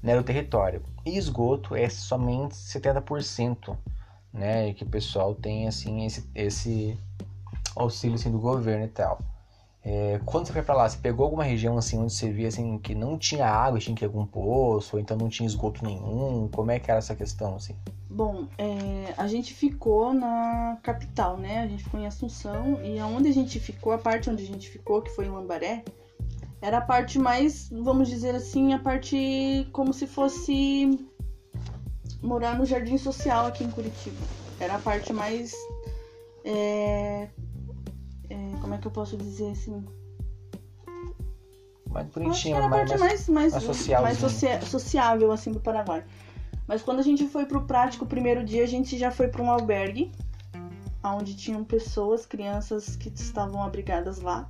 né, 0.02 0.16
do 0.16 0.24
território. 0.24 0.82
E 1.06 1.18
esgoto 1.18 1.76
é 1.76 1.90
somente 1.90 2.56
70% 2.56 3.76
né? 4.34 4.74
Que 4.74 4.84
o 4.84 4.88
pessoal 4.88 5.36
tem 5.36 5.68
assim 5.68 6.06
esse, 6.06 6.28
esse 6.34 6.98
auxílio 7.76 8.16
assim, 8.16 8.32
do 8.32 8.40
governo 8.40 8.86
e 8.86 8.90
tal. 8.90 9.20
É, 9.86 10.20
quando 10.26 10.48
você 10.48 10.54
foi 10.54 10.62
para 10.62 10.76
lá, 10.76 10.88
você 10.88 10.98
pegou 10.98 11.26
alguma 11.26 11.44
região 11.44 11.78
assim 11.78 11.98
onde 11.98 12.14
você 12.14 12.32
via 12.32 12.48
assim 12.48 12.78
que 12.78 12.96
não 12.96 13.18
tinha 13.18 13.46
água, 13.46 13.80
tinha 13.80 13.96
que 13.96 14.06
ir 14.06 14.08
algum 14.08 14.26
poço, 14.26 14.96
ou 14.96 15.02
então 15.02 15.18
não 15.18 15.28
tinha 15.28 15.46
esgoto 15.46 15.84
nenhum? 15.84 16.48
Como 16.48 16.72
é 16.72 16.80
que 16.80 16.90
era 16.90 17.00
essa 17.00 17.14
questão 17.14 17.56
assim? 17.56 17.76
Bom, 18.10 18.48
é, 18.58 19.14
a 19.18 19.28
gente 19.28 19.54
ficou 19.54 20.14
na 20.14 20.78
capital, 20.82 21.38
né? 21.38 21.60
A 21.60 21.68
gente 21.68 21.84
ficou 21.84 22.00
em 22.00 22.08
Assunção 22.08 22.80
e 22.82 22.98
aonde 22.98 23.28
a 23.28 23.34
gente 23.34 23.60
ficou, 23.60 23.92
a 23.92 23.98
parte 23.98 24.30
onde 24.30 24.44
a 24.44 24.48
gente 24.48 24.70
ficou, 24.70 25.02
que 25.02 25.10
foi 25.10 25.26
em 25.26 25.30
Lambaré, 25.30 25.84
era 26.62 26.78
a 26.78 26.82
parte 26.82 27.20
mais, 27.20 27.70
vamos 27.70 28.08
dizer 28.08 28.34
assim, 28.36 28.74
a 28.74 28.80
parte 28.80 29.68
como 29.74 29.92
se 29.92 30.08
fosse 30.08 30.98
morar 32.22 32.58
no 32.58 32.66
Jardim 32.66 32.98
Social 32.98 33.48
aqui 33.48 33.66
em 33.66 33.70
Curitiba. 33.70 34.16
Era 34.62 34.76
a 34.76 34.80
parte 34.80 35.12
mais. 35.12 35.52
É, 36.46 37.28
como 38.64 38.76
é 38.76 38.78
que 38.78 38.88
eu 38.88 38.92
posso 38.92 39.18
dizer 39.18 39.52
assim? 39.52 39.86
Mais 41.90 42.08
bonitinho, 42.08 42.56
mais, 42.56 42.72
parte 42.72 42.98
mais, 42.98 43.28
mais, 43.28 43.52
mais, 43.52 43.64
social, 43.64 44.02
mais 44.02 44.18
socia 44.18 44.62
sociável 44.62 45.34
assim 45.34 45.52
do 45.52 45.60
Paraguai. 45.60 46.06
Mas 46.66 46.82
quando 46.82 47.00
a 47.00 47.04
gente 47.04 47.28
foi 47.28 47.46
pro 47.46 47.66
prático, 47.66 48.06
o 48.06 48.08
primeiro 48.08 48.42
dia 48.42 48.64
a 48.64 48.66
gente 48.66 48.98
já 48.98 49.12
foi 49.12 49.28
para 49.28 49.44
um 49.44 49.52
albergue, 49.52 50.14
onde 51.04 51.36
tinham 51.36 51.62
pessoas, 51.62 52.26
crianças 52.26 52.96
que 52.96 53.10
estavam 53.10 53.62
abrigadas 53.62 54.22
lá, 54.22 54.50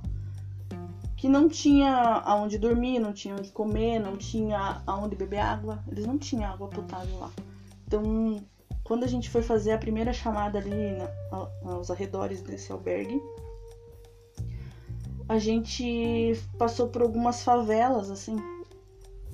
que 1.16 1.28
não 1.28 1.48
tinha 1.48 2.22
aonde 2.24 2.56
dormir, 2.56 3.00
não 3.00 3.12
tinha 3.12 3.34
onde 3.34 3.50
comer, 3.50 3.98
não 3.98 4.16
tinha 4.16 4.80
aonde 4.86 5.16
beber 5.16 5.40
água, 5.40 5.82
eles 5.90 6.06
não 6.06 6.16
tinham 6.16 6.52
água 6.52 6.68
potável 6.68 7.18
lá. 7.18 7.32
Então, 7.84 8.40
quando 8.84 9.02
a 9.02 9.08
gente 9.08 9.28
foi 9.28 9.42
fazer 9.42 9.72
a 9.72 9.78
primeira 9.78 10.12
chamada 10.12 10.60
ali 10.60 10.96
na, 11.32 11.72
aos 11.72 11.90
arredores 11.90 12.40
desse 12.42 12.70
albergue, 12.70 13.20
a 15.28 15.38
gente 15.38 16.34
passou 16.58 16.88
por 16.88 17.02
algumas 17.02 17.42
favelas, 17.42 18.10
assim. 18.10 18.36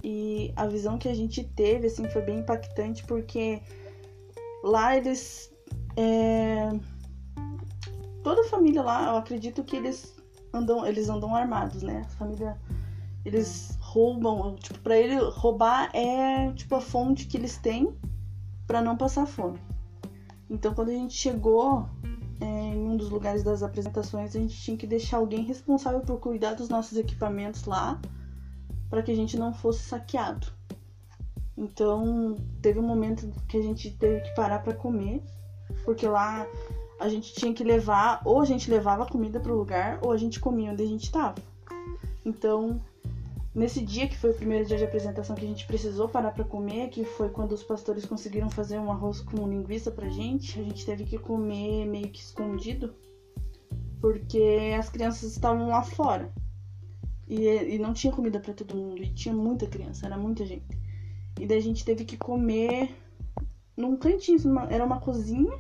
E 0.03 0.53
a 0.57 0.67
visão 0.67 0.99
que 0.99 1.09
a 1.09 1.15
gente 1.15 1.45
teve, 1.45 1.87
assim, 1.87 2.09
foi 2.09 2.23
bem 2.23 2.39
impactante, 2.39 3.05
porque 3.05 3.61
lá 4.63 4.97
eles. 4.97 5.53
É... 5.97 6.69
Toda 8.23 8.43
a 8.43 8.49
família 8.49 8.83
lá, 8.83 9.11
eu 9.11 9.17
acredito 9.17 9.65
que 9.65 9.77
eles 9.77 10.15
andam, 10.53 10.87
eles 10.87 11.09
andam 11.09 11.35
armados, 11.35 11.83
né? 11.83 12.03
A 12.07 12.11
família. 12.11 12.57
Eles 13.25 13.77
roubam, 13.81 14.57
tipo, 14.57 14.79
pra 14.79 14.97
ele 14.97 15.17
roubar 15.17 15.91
é 15.95 16.51
tipo 16.53 16.75
a 16.75 16.81
fonte 16.81 17.27
que 17.27 17.37
eles 17.37 17.59
têm 17.59 17.95
para 18.67 18.81
não 18.81 18.97
passar 18.97 19.27
fome. 19.27 19.59
Então, 20.49 20.73
quando 20.73 20.89
a 20.89 20.95
gente 20.95 21.15
chegou 21.15 21.87
é, 22.41 22.45
em 22.45 22.89
um 22.89 22.97
dos 22.97 23.11
lugares 23.11 23.43
das 23.43 23.63
apresentações, 23.63 24.35
a 24.35 24.39
gente 24.39 24.61
tinha 24.61 24.77
que 24.77 24.87
deixar 24.87 25.19
alguém 25.19 25.43
responsável 25.45 26.01
por 26.01 26.19
cuidar 26.19 26.55
dos 26.55 26.69
nossos 26.69 26.97
equipamentos 26.97 27.65
lá, 27.65 28.01
para 28.89 29.03
que 29.03 29.13
a 29.13 29.17
gente 29.17 29.39
não 29.39 29.53
fosse 29.53 29.83
saqueado. 29.85 30.47
Então, 31.57 32.37
teve 32.63 32.79
um 32.79 32.87
momento 32.87 33.31
que 33.47 33.59
a 33.59 33.63
gente 33.63 33.91
teve 33.91 34.23
que 34.23 34.35
parar 34.35 34.61
para 34.61 34.75
comer, 34.75 35.23
porque 35.85 36.09
lá 36.09 36.47
a 36.99 37.09
gente 37.09 37.35
tinha 37.35 37.53
que 37.53 37.63
levar, 37.63 38.23
ou 38.25 38.41
a 38.41 38.45
gente 38.45 38.71
levava 38.71 39.07
comida 39.07 39.39
para 39.39 39.53
o 39.53 39.57
lugar, 39.57 39.99
ou 40.03 40.11
a 40.11 40.17
gente 40.17 40.41
comia 40.41 40.73
onde 40.73 40.83
a 40.83 40.87
gente 40.87 41.05
estava. 41.05 41.37
Então, 42.25 42.81
Nesse 43.53 43.85
dia, 43.85 44.07
que 44.07 44.17
foi 44.17 44.31
o 44.31 44.35
primeiro 44.35 44.65
dia 44.65 44.77
de 44.77 44.85
apresentação 44.85 45.35
que 45.35 45.45
a 45.45 45.49
gente 45.49 45.67
precisou 45.67 46.09
parar 46.09 46.31
para 46.31 46.45
comer, 46.45 46.89
que 46.89 47.05
foi 47.05 47.29
quando 47.31 47.51
os 47.51 47.65
pastores 47.65 48.05
conseguiram 48.05 48.49
fazer 48.49 48.79
um 48.79 48.93
arroz 48.93 49.21
com 49.21 49.49
linguiça 49.49 49.91
pra 49.91 50.09
gente, 50.09 50.61
a 50.61 50.63
gente 50.63 50.87
teve 50.87 51.05
que 51.05 51.19
comer 51.19 51.85
meio 51.85 52.09
que 52.11 52.21
escondido, 52.21 52.95
porque 54.01 54.73
as 54.79 54.89
crianças 54.89 55.33
estavam 55.33 55.69
lá 55.69 55.83
fora. 55.83 56.33
E, 57.27 57.45
e 57.75 57.79
não 57.79 57.93
tinha 57.93 58.13
comida 58.13 58.39
para 58.39 58.55
todo 58.55 58.77
mundo, 58.77 59.03
e 59.03 59.13
tinha 59.13 59.35
muita 59.35 59.67
criança, 59.67 60.07
era 60.07 60.17
muita 60.17 60.47
gente. 60.47 60.79
E 61.41 61.45
daí 61.45 61.59
a 61.59 61.63
gente 61.63 61.85
teve 61.85 62.05
que 62.05 62.17
comer 62.17 62.95
num 63.77 63.97
cantinho, 63.97 64.39
era 64.69 64.85
uma 64.85 65.01
cozinha 65.01 65.59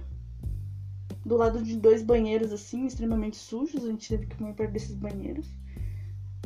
do 1.26 1.36
lado 1.36 1.60
de 1.60 1.76
dois 1.76 2.04
banheiros 2.04 2.52
assim, 2.52 2.86
extremamente 2.86 3.36
sujos, 3.36 3.84
a 3.84 3.88
gente 3.88 4.08
teve 4.08 4.26
que 4.26 4.36
comer 4.36 4.54
perto 4.54 4.72
desses 4.72 4.94
banheiros 4.94 5.59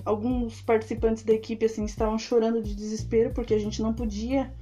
alguns 0.05 0.61
participantes 0.61 1.23
da 1.23 1.33
equipe 1.33 1.65
assim 1.65 1.85
estavam 1.85 2.19
chorando 2.19 2.63
de 2.63 2.75
desespero 2.75 3.33
porque 3.33 3.55
a 3.55 3.59
gente 3.59 3.81
não 3.81 3.93
podia 3.93 4.53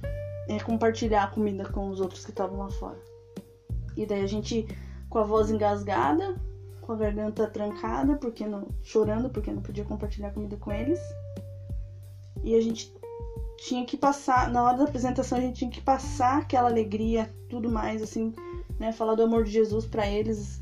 é, 0.47 0.59
compartilhar 0.59 1.23
a 1.23 1.27
comida 1.27 1.65
com 1.69 1.89
os 1.89 1.99
outros 1.99 2.23
que 2.23 2.31
estavam 2.31 2.59
lá 2.59 2.69
fora. 2.69 2.99
E 3.95 4.05
daí 4.05 4.21
a 4.21 4.27
gente 4.27 4.65
com 5.09 5.19
a 5.19 5.23
voz 5.23 5.51
engasgada, 5.51 6.35
com 6.81 6.93
a 6.93 6.95
garganta 6.95 7.47
trancada, 7.47 8.15
porque 8.15 8.47
não 8.47 8.67
chorando 8.81 9.29
porque 9.29 9.51
não 9.51 9.61
podia 9.61 9.85
compartilhar 9.85 10.31
comida 10.31 10.57
com 10.57 10.71
eles. 10.71 10.99
E 12.43 12.55
a 12.55 12.61
gente 12.61 12.93
tinha 13.57 13.85
que 13.85 13.95
passar, 13.95 14.51
na 14.51 14.63
hora 14.63 14.77
da 14.77 14.83
apresentação 14.85 15.37
a 15.37 15.41
gente 15.41 15.59
tinha 15.59 15.71
que 15.71 15.81
passar 15.81 16.39
aquela 16.39 16.69
alegria, 16.69 17.33
tudo 17.47 17.69
mais 17.69 18.01
assim, 18.01 18.33
né, 18.79 18.91
falar 18.91 19.15
do 19.15 19.23
amor 19.23 19.43
de 19.43 19.51
Jesus 19.51 19.85
para 19.85 20.07
eles. 20.07 20.61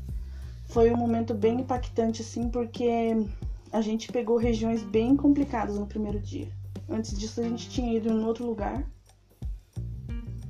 Foi 0.66 0.90
um 0.92 0.96
momento 0.96 1.34
bem 1.34 1.60
impactante 1.60 2.22
assim, 2.22 2.48
porque 2.48 3.26
a 3.72 3.80
gente 3.80 4.12
pegou 4.12 4.36
regiões 4.36 4.82
bem 4.82 5.16
complicadas 5.16 5.78
no 5.78 5.86
primeiro 5.86 6.20
dia. 6.20 6.48
Antes 6.88 7.18
disso, 7.18 7.40
a 7.40 7.44
gente 7.44 7.70
tinha 7.70 7.96
ido 7.96 8.10
em 8.10 8.24
outro 8.24 8.44
lugar. 8.44 8.86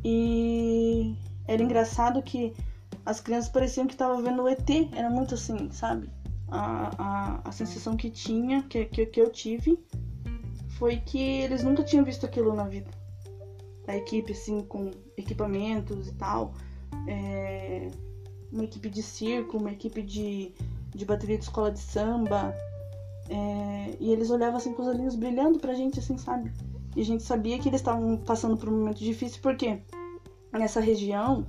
E 0.04 1.14
era 1.46 1.62
engraçado 1.62 2.20
que 2.20 2.52
as 3.06 3.20
crianças 3.20 3.48
pareciam 3.48 3.86
que 3.86 3.94
estavam 3.94 4.20
vendo 4.20 4.42
o 4.42 4.48
ET. 4.48 4.68
Era 4.92 5.08
muito 5.08 5.34
assim, 5.34 5.70
sabe? 5.70 6.10
A, 6.48 6.90
a, 6.98 7.48
a 7.48 7.52
sensação 7.52 7.96
que 7.96 8.10
tinha, 8.10 8.64
que, 8.64 8.84
que, 8.86 9.06
que 9.06 9.20
eu 9.20 9.30
tive, 9.30 9.78
foi 10.70 10.96
que 10.96 11.18
eles 11.18 11.62
nunca 11.62 11.84
tinham 11.84 12.04
visto 12.04 12.26
aquilo 12.26 12.52
na 12.52 12.64
vida. 12.64 12.90
A 13.86 13.96
equipe, 13.96 14.32
assim, 14.32 14.62
com 14.62 14.90
equipamentos 15.16 16.08
e 16.08 16.14
tal. 16.14 16.54
É, 17.06 17.88
uma 18.50 18.64
equipe 18.64 18.90
de 18.90 19.02
circo, 19.02 19.58
uma 19.58 19.70
equipe 19.70 20.02
de, 20.02 20.52
de 20.90 21.04
bateria 21.04 21.38
de 21.38 21.44
escola 21.44 21.70
de 21.70 21.78
samba, 21.78 22.54
é, 23.28 23.96
e 24.00 24.10
eles 24.10 24.30
olhavam 24.30 24.56
assim 24.56 24.72
com 24.74 24.82
os 24.82 24.88
olhinhos 24.88 25.14
brilhando 25.14 25.58
pra 25.58 25.74
gente, 25.74 25.98
assim, 25.98 26.18
sabe? 26.18 26.52
E 26.94 27.00
a 27.00 27.04
gente 27.04 27.22
sabia 27.22 27.58
que 27.58 27.68
eles 27.68 27.80
estavam 27.80 28.16
passando 28.18 28.56
por 28.56 28.68
um 28.68 28.78
momento 28.78 28.98
difícil, 28.98 29.40
porque 29.42 29.80
nessa 30.52 30.80
região 30.80 31.46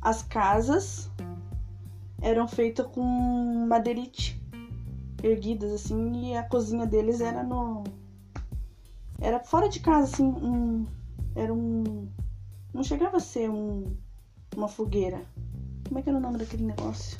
as 0.00 0.22
casas 0.22 1.10
eram 2.20 2.46
feitas 2.46 2.86
com 2.86 3.66
madeirite 3.66 4.40
erguidas, 5.22 5.72
assim, 5.72 6.30
e 6.30 6.36
a 6.36 6.42
cozinha 6.42 6.86
deles 6.86 7.20
era 7.20 7.42
no. 7.42 7.84
Era 9.20 9.38
fora 9.40 9.68
de 9.68 9.80
casa, 9.80 10.12
assim, 10.12 10.24
um. 10.24 10.86
Era 11.34 11.52
um. 11.54 12.08
Não 12.74 12.82
chegava 12.82 13.18
a 13.18 13.20
ser 13.20 13.48
um, 13.48 13.96
uma 14.56 14.68
fogueira. 14.68 15.22
Como 15.86 15.98
é 15.98 16.02
que 16.02 16.08
era 16.08 16.18
o 16.18 16.20
nome 16.20 16.38
daquele 16.38 16.64
negócio? 16.64 17.18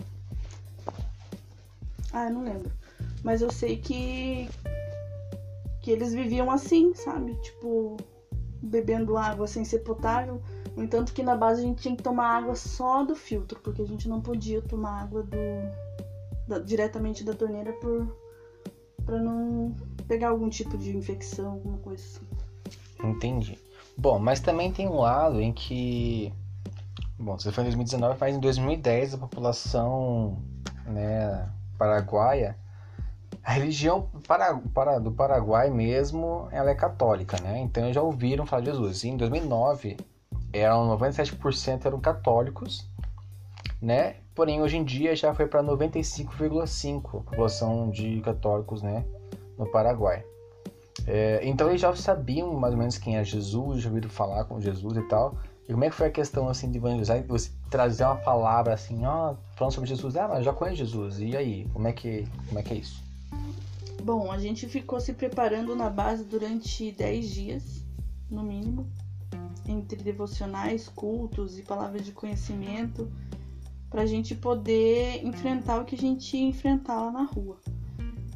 Ah, 2.13 2.25
eu 2.25 2.35
não 2.35 2.43
lembro. 2.43 2.71
Mas 3.23 3.41
eu 3.41 3.51
sei 3.51 3.77
que 3.77 4.49
que 5.81 5.91
eles 5.91 6.15
viviam 6.15 6.49
assim, 6.49 6.95
sabe? 6.95 7.35
Tipo, 7.43 7.97
bebendo 8.63 9.17
água 9.17 9.49
sem 9.49 9.65
ser 9.65 9.81
potável. 9.81 10.41
No 10.77 10.85
entanto 10.85 11.13
que 11.13 11.25
na 11.25 11.37
base 11.37 11.61
a 11.61 11.65
gente 11.65 11.83
tinha 11.83 11.97
que 11.97 12.03
tomar 12.03 12.37
água 12.37 12.55
só 12.55 13.05
do 13.05 13.17
filtro, 13.17 13.59
porque 13.61 13.83
a 13.83 13.87
gente 13.87 14.09
não 14.09 14.21
podia 14.21 14.63
tomar 14.63 15.03
água 15.03 15.25
do 15.25 15.37
da, 16.47 16.59
diretamente 16.59 17.25
da 17.25 17.35
torneira 17.35 17.73
por 17.75 18.07
para 19.05 19.19
não 19.19 19.75
pegar 20.07 20.29
algum 20.29 20.49
tipo 20.49 20.79
de 20.79 20.97
infecção, 20.97 21.53
alguma 21.53 21.79
coisa 21.79 22.03
assim. 22.05 22.27
Entendi. 23.03 23.59
Bom, 23.97 24.19
mas 24.19 24.41
também 24.41 24.73
tem 24.73 24.89
um 24.89 25.01
lado 25.01 25.41
em 25.41 25.53
que. 25.53 26.33
Bom, 27.19 27.39
você 27.39 27.51
foi 27.51 27.65
em 27.65 27.67
2019, 27.67 28.17
mas 28.21 28.37
em 28.37 28.41
2010 28.41 29.15
a 29.15 29.19
população 29.19 30.39
né, 30.87 31.49
paraguaia. 31.77 32.57
A 33.45 33.53
religião 33.53 34.09
para, 34.27 34.55
para, 34.73 34.99
do 35.01 35.11
Paraguai 35.11 35.69
mesmo, 35.69 36.49
ela 36.53 36.71
é 36.71 36.75
católica, 36.75 37.41
né? 37.41 37.61
Então 37.61 37.93
já 37.93 38.01
ouviram 38.01 38.47
falar 38.47 38.63
de 38.63 38.71
Jesus. 38.71 39.03
E 39.03 39.09
em 39.09 39.17
2009, 39.17 39.97
eram 40.53 40.97
97% 40.97 41.87
eram 41.87 42.01
católicos, 42.01 42.87
né? 43.81 44.17
Porém, 44.35 44.63
hoje 44.63 44.77
em 44.77 44.85
dia 44.85 45.15
já 45.17 45.35
foi 45.35 45.47
para 45.47 45.63
95,5% 45.63 46.99
a 47.05 47.11
população 47.23 47.91
de 47.91 48.21
católicos, 48.21 48.81
né? 48.81 49.05
No 49.59 49.67
Paraguai. 49.67 50.25
É, 51.07 51.41
então 51.43 51.69
eles 51.69 51.81
já 51.81 51.95
sabiam 51.97 52.55
mais 52.55 52.75
ou 52.75 52.79
menos 52.79 52.97
quem 52.97 53.17
é 53.17 53.25
Jesus, 53.25 53.83
já 53.83 53.89
ouviram 53.89 54.09
falar 54.09 54.45
com 54.45 54.61
Jesus 54.61 54.97
e 54.97 55.03
tal. 55.03 55.37
E 55.69 55.73
como 55.73 55.85
é 55.85 55.91
que 55.91 55.97
foi 55.97 56.07
a 56.07 56.11
questão 56.11 56.49
assim 56.49 56.71
de 56.71 56.79
evangelizar? 56.79 57.23
Você 57.27 57.51
trazer 57.71 58.05
uma 58.05 58.17
palavra 58.17 58.75
assim, 58.75 59.05
ó, 59.05 59.35
falando 59.57 59.75
sobre 59.75 59.89
Jesus, 59.89 60.17
ah, 60.17 60.29
mas 60.29 60.45
já 60.45 60.53
conheço 60.53 60.77
Jesus. 60.77 61.19
E 61.19 61.37
aí, 61.37 61.67
como 61.73 61.89
é 61.89 61.93
que, 61.93 62.27
como 62.49 62.59
é 62.59 62.63
que 62.63 62.75
é 62.75 62.77
isso? 62.77 63.03
Bom, 64.03 64.33
a 64.33 64.39
gente 64.39 64.67
ficou 64.67 65.01
se 65.01 65.13
preparando 65.13 65.77
na 65.77 65.89
base 65.89 66.25
durante 66.25 66.91
10 66.91 67.31
dias, 67.31 67.85
no 68.29 68.43
mínimo, 68.43 68.91
entre 69.67 70.03
devocionais, 70.03 70.89
cultos 70.89 71.59
e 71.59 71.63
palavras 71.63 72.05
de 72.05 72.13
conhecimento, 72.13 73.11
para 73.89 74.03
a 74.03 74.07
gente 74.07 74.35
poder 74.35 75.25
enfrentar 75.25 75.81
o 75.81 75.85
que 75.85 75.95
a 75.95 75.99
gente 75.99 76.37
ia 76.37 76.49
enfrentar 76.49 77.01
lá 77.01 77.13
na 77.13 77.23
rua. 77.25 77.61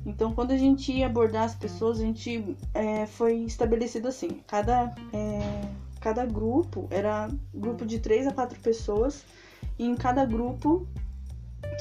Então, 0.05 0.33
quando 0.33 0.53
a 0.53 0.57
gente 0.57 0.93
ia 0.93 1.07
abordar 1.07 1.43
as 1.43 1.55
pessoas, 1.57 1.99
a 1.99 2.03
gente 2.03 2.57
é, 2.73 3.07
foi 3.07 3.39
estabelecido 3.39 4.07
assim: 4.07 4.41
cada, 4.47 4.95
é, 5.13 5.69
cada 6.01 6.25
grupo 6.25 6.87
era 6.91 7.29
grupo 7.53 7.85
de 7.85 7.99
três 7.99 8.25
a 8.25 8.33
quatro 8.33 8.61
pessoas, 8.61 9.25
e 9.77 9.85
em 9.85 9.97
cada 9.97 10.25
grupo 10.25 10.87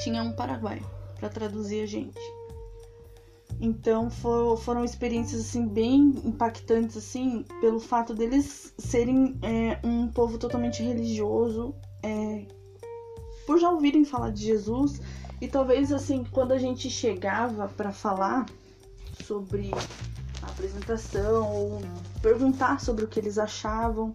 tinha 0.02 0.24
um 0.24 0.32
paraguaio 0.32 0.84
para 1.20 1.28
traduzir 1.28 1.82
a 1.82 1.86
gente. 1.86 2.35
Então 3.60 4.10
for, 4.10 4.56
foram 4.58 4.84
experiências 4.84 5.40
assim 5.40 5.66
bem 5.66 6.14
impactantes 6.24 6.96
assim 6.96 7.44
pelo 7.60 7.80
fato 7.80 8.14
deles 8.14 8.74
serem 8.76 9.38
é, 9.42 9.78
um 9.86 10.08
povo 10.08 10.36
totalmente 10.36 10.82
religioso, 10.82 11.74
é, 12.02 12.46
por 13.46 13.58
já 13.58 13.70
ouvirem 13.70 14.04
falar 14.04 14.30
de 14.30 14.44
Jesus. 14.44 15.00
E 15.40 15.48
talvez 15.48 15.92
assim, 15.92 16.24
quando 16.24 16.52
a 16.52 16.58
gente 16.58 16.88
chegava 16.90 17.68
para 17.68 17.92
falar 17.92 18.46
sobre 19.24 19.70
a 20.42 20.46
apresentação 20.46 21.50
ou 21.52 21.80
perguntar 22.22 22.80
sobre 22.80 23.04
o 23.04 23.08
que 23.08 23.20
eles 23.20 23.38
achavam, 23.38 24.14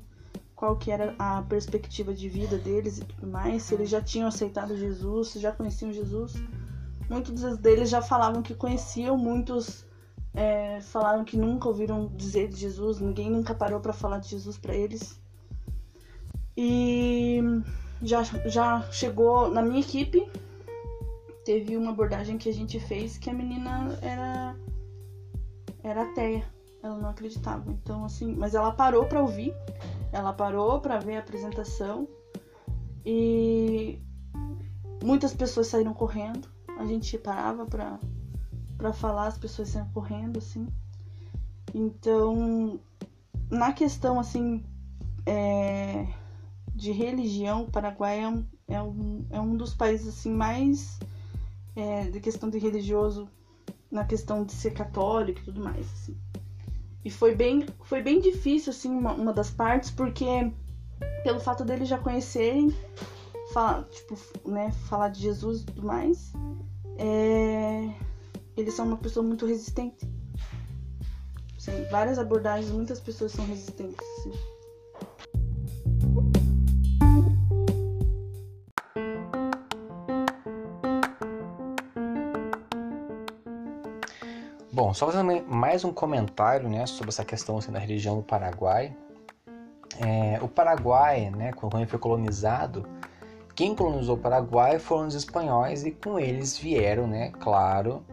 qual 0.56 0.76
que 0.76 0.92
era 0.92 1.16
a 1.18 1.42
perspectiva 1.42 2.14
de 2.14 2.30
vida 2.30 2.58
deles 2.58 3.00
e 3.00 3.06
tudo 3.06 3.28
mais, 3.28 3.64
se 3.64 3.74
eles 3.74 3.90
já 3.90 4.02
tinham 4.02 4.28
aceitado 4.28 4.78
Jesus, 4.78 5.30
se 5.30 5.40
já 5.40 5.52
conheciam 5.52 5.92
Jesus, 5.92 6.34
muitos 7.12 7.58
deles 7.58 7.89
já 7.89 8.01
falavam 8.01 8.41
que 8.41 8.56
conheciam, 8.56 9.18
muitos 9.18 9.86
é, 10.34 10.80
falaram 10.80 11.25
que 11.25 11.36
nunca 11.36 11.68
ouviram 11.68 12.08
dizer 12.15 12.48
de 12.48 12.56
Jesus, 12.56 13.01
ninguém 13.01 13.30
nunca 13.30 13.53
parou 13.53 13.82
para 13.82 13.91
falar 13.91 14.20
de 14.20 14.30
Jesus 14.30 14.58
para 14.58 14.74
eles. 14.74 15.20
E 16.56 17.41
já, 18.01 18.24
já 18.46 18.82
chegou 18.91 19.50
na 19.50 19.62
minha 19.62 19.82
equipe 19.82 20.25
teve 21.44 21.75
uma 21.75 21.91
abordagem 21.91 22.38
que 22.38 22.48
a 22.48 22.53
gente 22.53 22.80
fez 22.80 23.18
que 23.18 23.30
a 23.30 23.34
menina 23.34 23.98
era 24.01 24.55
era 25.83 26.03
ateia. 26.03 26.46
Ela 26.83 26.98
não 26.98 27.09
acreditava. 27.09 27.72
Então, 27.72 28.05
assim, 28.05 28.33
mas 28.36 28.55
ela 28.55 28.72
parou 28.72 29.05
para 29.05 29.22
ouvir, 29.22 29.53
ela 30.12 30.31
parou 30.31 30.79
para 30.79 31.00
ver 31.00 31.18
a 31.18 31.20
apresentação 31.20 32.07
e 33.05 34.00
muitas 35.03 35.33
pessoas 35.33 35.68
saíram 35.68 35.94
correndo. 35.94 36.48
A 36.81 36.85
gente 36.85 37.17
parava 37.17 37.65
para 37.65 38.00
para 38.75 38.91
falar, 38.91 39.27
as 39.27 39.37
pessoas 39.37 39.70
saíram 39.70 39.91
correndo, 39.91 40.39
assim. 40.39 40.67
Então, 41.72 42.79
na 43.50 43.72
questão 43.72 44.20
assim 44.20 44.65
é, 45.25 46.07
de 46.74 46.91
religião, 46.91 47.63
o 47.63 47.72
Paraguai 47.72 48.24
é 48.24 48.27
um, 48.27 48.46
é 48.67 48.81
um, 48.81 49.25
é 49.29 49.39
um 49.39 49.55
dos 49.55 49.75
países 49.75 50.07
assim 50.07 50.31
mais 50.31 51.00
é, 51.75 52.09
de 52.09 52.20
questão 52.20 52.50
de 52.50 52.57
religioso, 52.57 53.29
na 53.91 54.03
questão 54.03 54.44
de 54.44 54.51
ser 54.51 54.72
católico 54.72 55.39
e 55.41 55.44
tudo 55.44 55.63
mais. 55.63 55.85
Assim. 55.85 56.17
E 57.05 57.11
foi 57.11 57.35
bem, 57.35 57.63
foi 57.83 58.01
bem 58.01 58.20
difícil, 58.20 58.72
assim, 58.72 58.89
uma, 58.89 59.13
uma 59.13 59.31
das 59.31 59.51
partes, 59.51 59.91
porque 59.91 60.51
pelo 61.24 61.39
fato 61.39 61.63
deles 61.63 61.87
já 61.87 62.00
conhecerem, 62.00 62.75
falar, 63.53 63.83
tipo, 63.85 64.17
né, 64.50 64.72
falar 64.89 65.09
de 65.09 65.22
Jesus 65.22 65.61
e 65.61 65.65
tudo 65.65 65.83
mais, 65.83 66.33
é, 67.01 67.96
eles 68.55 68.75
são 68.75 68.85
uma 68.85 68.98
pessoa 68.98 69.25
muito 69.25 69.48
resistente. 69.48 70.07
Assim, 71.57 71.83
várias 71.90 72.20
abordagens, 72.20 72.72
muitas 72.72 73.00
pessoas 73.00 73.31
são 73.31 73.46
resistentes. 73.46 73.98
Assim. 74.20 74.31
Bom, 84.72 84.94
só 84.94 85.07
fazendo 85.07 85.44
mais 85.48 85.83
um 85.83 85.92
comentário 85.92 86.70
né, 86.70 86.85
sobre 86.85 87.09
essa 87.09 87.25
questão 87.25 87.57
assim, 87.57 87.72
da 87.72 87.79
religião 87.79 88.16
do 88.16 88.24
Paraguai. 88.24 88.96
É, 90.00 90.40
o 90.42 90.48
Paraguai, 90.48 91.29
né, 91.31 91.51
quando 91.53 91.77
ele 91.77 91.87
foi 91.87 92.00
colonizado, 92.00 92.87
quem 93.62 93.76
colonizou 93.76 94.16
o 94.16 94.18
Paraguai 94.18 94.80
foram 94.80 95.06
os 95.06 95.14
espanhóis 95.14 95.86
e 95.86 95.92
com 95.92 96.20
eles 96.20 96.58
vieram, 96.58 97.06
né, 97.06 97.32
claro, 97.40 98.04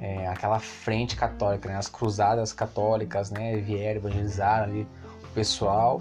é, 0.00 0.28
aquela 0.28 0.60
frente 0.60 1.16
católica, 1.16 1.68
né, 1.68 1.76
as 1.76 1.88
cruzadas 1.88 2.52
católicas, 2.52 3.28
né, 3.28 3.56
vieram 3.56 3.96
evangelizar 3.96 4.62
ali 4.62 4.86
o 5.24 5.34
pessoal 5.34 6.00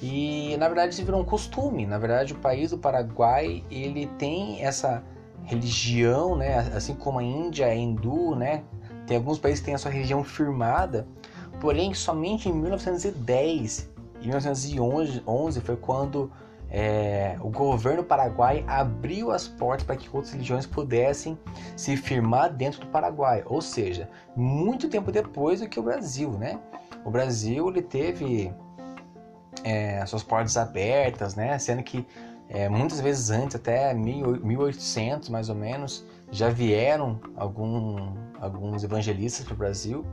e 0.00 0.56
na 0.60 0.68
verdade 0.68 1.02
virou 1.02 1.20
um 1.20 1.24
costume. 1.24 1.84
Na 1.86 1.98
verdade, 1.98 2.32
o 2.32 2.36
país 2.36 2.70
do 2.70 2.78
Paraguai 2.78 3.64
ele 3.68 4.06
tem 4.16 4.64
essa 4.64 5.02
religião, 5.42 6.36
né, 6.36 6.58
assim 6.72 6.94
como 6.94 7.18
a 7.18 7.24
Índia 7.24 7.64
é 7.64 7.76
hindu, 7.76 8.36
né, 8.36 8.62
tem 9.08 9.16
alguns 9.16 9.40
países 9.40 9.58
que 9.58 9.66
têm 9.66 9.74
a 9.74 9.78
sua 9.78 9.90
firmada, 10.22 11.04
porém 11.60 11.92
somente 11.94 12.48
em 12.48 12.52
1910 12.52 13.90
e 14.20 14.28
1911 14.28 15.60
foi 15.62 15.76
quando 15.76 16.30
é, 16.70 17.36
o 17.40 17.50
governo 17.50 18.04
paraguai 18.04 18.64
abriu 18.68 19.32
as 19.32 19.48
portas 19.48 19.84
para 19.84 19.96
que 19.96 20.08
outras 20.12 20.32
religiões 20.32 20.66
pudessem 20.66 21.36
se 21.76 21.96
firmar 21.96 22.52
dentro 22.52 22.80
do 22.80 22.86
Paraguai, 22.86 23.42
ou 23.44 23.60
seja, 23.60 24.08
muito 24.36 24.88
tempo 24.88 25.10
depois 25.10 25.60
do 25.60 25.68
que 25.68 25.80
o 25.80 25.82
Brasil, 25.82 26.30
né? 26.30 26.60
O 27.04 27.10
Brasil 27.10 27.68
ele 27.68 27.82
teve 27.82 28.54
é, 29.64 30.04
suas 30.06 30.22
portas 30.22 30.56
abertas, 30.56 31.34
né? 31.34 31.58
Sendo 31.58 31.82
que 31.82 32.06
é, 32.48 32.68
muitas 32.68 33.00
vezes 33.00 33.30
antes, 33.30 33.56
até 33.56 33.92
1800 33.92 35.28
mais 35.28 35.48
ou 35.48 35.56
menos, 35.56 36.04
já 36.30 36.50
vieram 36.50 37.20
algum, 37.36 38.14
alguns 38.40 38.84
evangelistas 38.84 39.44
para 39.44 39.54
o 39.54 39.56
Brasil, 39.56 40.04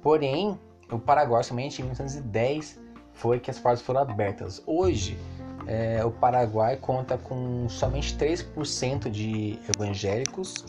porém 0.00 0.58
o 0.90 1.00
Paraguai 1.00 1.42
somente 1.42 1.80
em 1.80 1.84
1910 1.84 2.80
foi 3.12 3.40
que 3.40 3.50
as 3.50 3.58
portas 3.58 3.82
foram 3.82 4.02
abertas. 4.02 4.62
Hoje 4.66 5.18
é, 5.66 6.04
o 6.04 6.10
Paraguai 6.10 6.76
conta 6.76 7.18
com 7.18 7.68
somente 7.68 8.16
3% 8.16 9.10
de 9.10 9.58
evangélicos, 9.74 10.64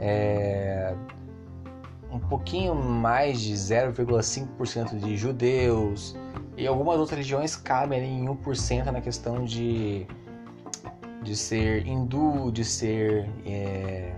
é, 0.00 0.94
um 2.10 2.18
pouquinho 2.18 2.74
mais 2.74 3.40
de 3.40 3.54
0,5% 3.54 4.98
de 4.98 5.16
judeus 5.16 6.16
e 6.56 6.66
algumas 6.66 6.98
outras 6.98 7.18
religiões 7.18 7.56
cabem 7.56 8.20
em 8.20 8.26
1% 8.26 8.84
na 8.86 9.00
questão 9.00 9.44
de, 9.44 10.06
de 11.22 11.36
ser 11.36 11.86
hindu, 11.86 12.50
de 12.52 12.64
ser 12.64 13.30
é, 13.46 14.14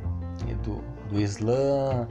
do, 0.64 0.82
do 1.08 1.20
Islã, 1.20 2.08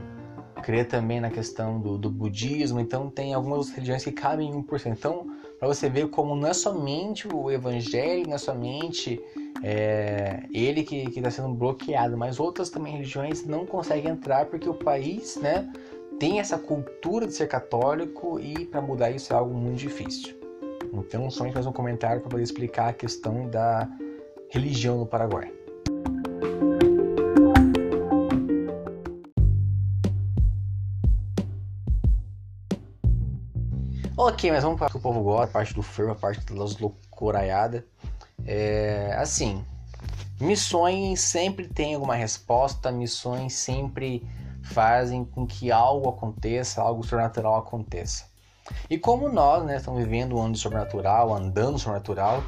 crê 0.62 0.84
também 0.84 1.20
na 1.20 1.28
questão 1.28 1.78
do, 1.78 1.98
do 1.98 2.10
budismo, 2.10 2.80
então 2.80 3.10
tem 3.10 3.34
algumas 3.34 3.68
religiões 3.70 4.02
que 4.02 4.12
cabem 4.12 4.48
em 4.48 4.62
1%. 4.62 4.86
Então, 4.86 5.33
para 5.64 5.72
você 5.72 5.88
ver 5.88 6.10
como 6.10 6.36
não 6.36 6.46
é 6.46 6.52
somente 6.52 7.26
o 7.26 7.50
evangelho, 7.50 8.26
não 8.26 8.34
é 8.34 8.38
somente 8.38 9.18
é, 9.62 10.42
ele 10.52 10.82
que 10.82 11.08
está 11.08 11.30
sendo 11.30 11.54
bloqueado, 11.54 12.18
mas 12.18 12.38
outras 12.38 12.68
também 12.68 12.92
religiões 12.92 13.46
não 13.46 13.64
conseguem 13.64 14.10
entrar 14.10 14.44
porque 14.44 14.68
o 14.68 14.74
país 14.74 15.36
né, 15.36 15.66
tem 16.20 16.38
essa 16.38 16.58
cultura 16.58 17.26
de 17.26 17.32
ser 17.32 17.48
católico 17.48 18.38
e 18.38 18.66
para 18.66 18.82
mudar 18.82 19.10
isso 19.10 19.32
é 19.32 19.36
algo 19.36 19.54
muito 19.54 19.78
difícil. 19.78 20.36
Então, 20.92 21.30
somente 21.30 21.54
mais 21.54 21.66
um 21.66 21.72
comentário 21.72 22.20
para 22.20 22.28
poder 22.28 22.42
explicar 22.42 22.90
a 22.90 22.92
questão 22.92 23.48
da 23.48 23.88
religião 24.50 24.98
no 24.98 25.06
Paraguai. 25.06 25.50
Ok, 34.26 34.50
mas 34.50 34.64
vamos 34.64 34.78
para 34.78 34.88
o 34.88 34.90
que 34.90 34.96
o 34.96 35.00
povo 35.00 35.22
gosta, 35.22 35.44
a 35.44 35.48
parte 35.48 35.74
do 35.74 35.82
fervo, 35.82 36.12
a 36.12 36.14
parte 36.14 36.40
das 36.54 36.78
loucuraiadas. 36.78 37.82
É, 38.46 39.14
assim, 39.18 39.62
missões 40.40 41.20
sempre 41.20 41.68
tem 41.68 41.94
alguma 41.94 42.14
resposta, 42.14 42.90
missões 42.90 43.52
sempre 43.52 44.26
fazem 44.62 45.26
com 45.26 45.46
que 45.46 45.70
algo 45.70 46.08
aconteça, 46.08 46.80
algo 46.80 47.02
sobrenatural 47.02 47.56
aconteça. 47.56 48.24
E 48.88 48.96
como 48.96 49.28
nós 49.28 49.62
né, 49.62 49.76
estamos 49.76 50.02
vivendo 50.02 50.36
um 50.36 50.40
ano 50.40 50.56
sobrenatural, 50.56 51.34
andando 51.34 51.78
sobrenatural, 51.78 52.42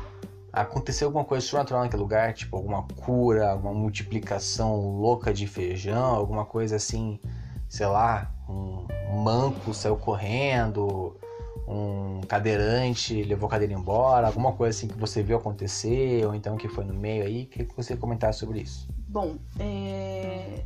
aconteceu 0.51 1.09
alguma 1.09 1.27
coisa 1.27 1.47
sobrenatural 1.47 1.83
naquele 1.83 2.03
lugar, 2.03 2.33
tipo 2.33 2.57
alguma 2.57 2.85
cura, 3.05 3.51
alguma 3.51 3.75
multiplicação 3.75 4.99
louca 4.99 5.31
de 5.31 5.47
feijão, 5.47 6.15
alguma 6.15 6.47
coisa 6.47 6.77
assim, 6.77 7.21
sei 7.69 7.87
lá, 7.87 8.33
um 8.49 8.87
manco 9.23 9.75
saiu 9.75 9.99
correndo, 9.99 11.15
um 11.67 12.21
cadeirante 12.23 13.23
levou 13.25 13.49
a 13.49 13.51
cadeira 13.51 13.75
embora, 13.75 14.27
alguma 14.27 14.53
coisa 14.53 14.77
assim 14.77 14.89
que 14.89 14.97
você 14.97 15.23
viu 15.23 15.37
acontecer, 15.37 16.25
ou 16.25 16.35
então 16.35 16.57
que 16.57 16.69
foi 16.69 16.85
no 16.85 16.95
meio 16.95 17.25
aí, 17.25 17.47
queria 17.47 17.67
que 17.67 17.77
você 17.77 17.97
comentasse 17.97 18.39
sobre 18.39 18.61
isso. 18.61 18.89
Bom, 19.09 19.37
é... 19.59 20.65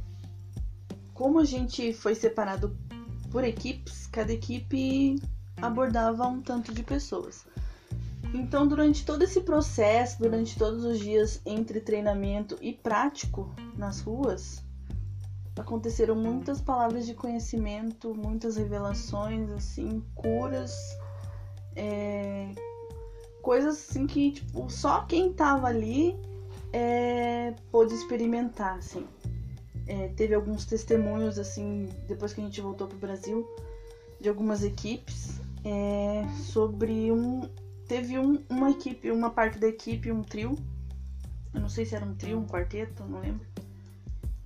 como 1.14 1.38
a 1.38 1.44
gente 1.44 1.92
foi 1.92 2.14
separado 2.14 2.76
por 3.30 3.44
equipes, 3.44 4.06
cada 4.08 4.32
equipe 4.32 5.16
abordava 5.62 6.26
um 6.26 6.40
tanto 6.42 6.72
de 6.74 6.82
pessoas. 6.82 7.46
Então, 8.32 8.66
durante 8.66 9.04
todo 9.04 9.22
esse 9.22 9.40
processo, 9.40 10.18
durante 10.20 10.56
todos 10.56 10.84
os 10.84 10.98
dias 10.98 11.40
entre 11.44 11.80
treinamento 11.80 12.56
e 12.60 12.72
prático 12.72 13.52
nas 13.76 14.00
ruas, 14.00 14.62
aconteceram 15.60 16.14
muitas 16.14 16.60
palavras 16.60 17.06
de 17.06 17.14
conhecimento, 17.14 18.14
muitas 18.14 18.56
revelações, 18.56 19.50
assim, 19.50 20.02
curas, 20.14 20.74
é, 21.76 22.52
coisas 23.42 23.76
assim 23.76 24.06
que 24.06 24.32
tipo, 24.32 24.68
só 24.68 25.02
quem 25.02 25.32
tava 25.32 25.66
ali 25.66 26.18
é, 26.72 27.54
pôde 27.70 27.94
experimentar, 27.94 28.78
assim. 28.78 29.06
É, 29.86 30.08
teve 30.08 30.34
alguns 30.34 30.64
testemunhos, 30.64 31.38
assim, 31.38 31.88
depois 32.06 32.32
que 32.32 32.40
a 32.40 32.44
gente 32.44 32.60
voltou 32.60 32.86
pro 32.86 32.98
Brasil, 32.98 33.48
de 34.20 34.28
algumas 34.28 34.62
equipes 34.62 35.40
é, 35.64 36.24
sobre 36.52 37.10
um, 37.10 37.48
teve 37.88 38.18
um, 38.18 38.42
uma 38.48 38.70
equipe, 38.70 39.10
uma 39.10 39.30
parte 39.30 39.58
da 39.58 39.66
equipe, 39.66 40.12
um 40.12 40.22
trio. 40.22 40.56
Eu 41.52 41.60
não 41.60 41.68
sei 41.68 41.84
se 41.84 41.96
era 41.96 42.04
um 42.04 42.14
trio, 42.14 42.38
um 42.38 42.46
quarteto, 42.46 43.04
não 43.04 43.20
lembro. 43.20 43.46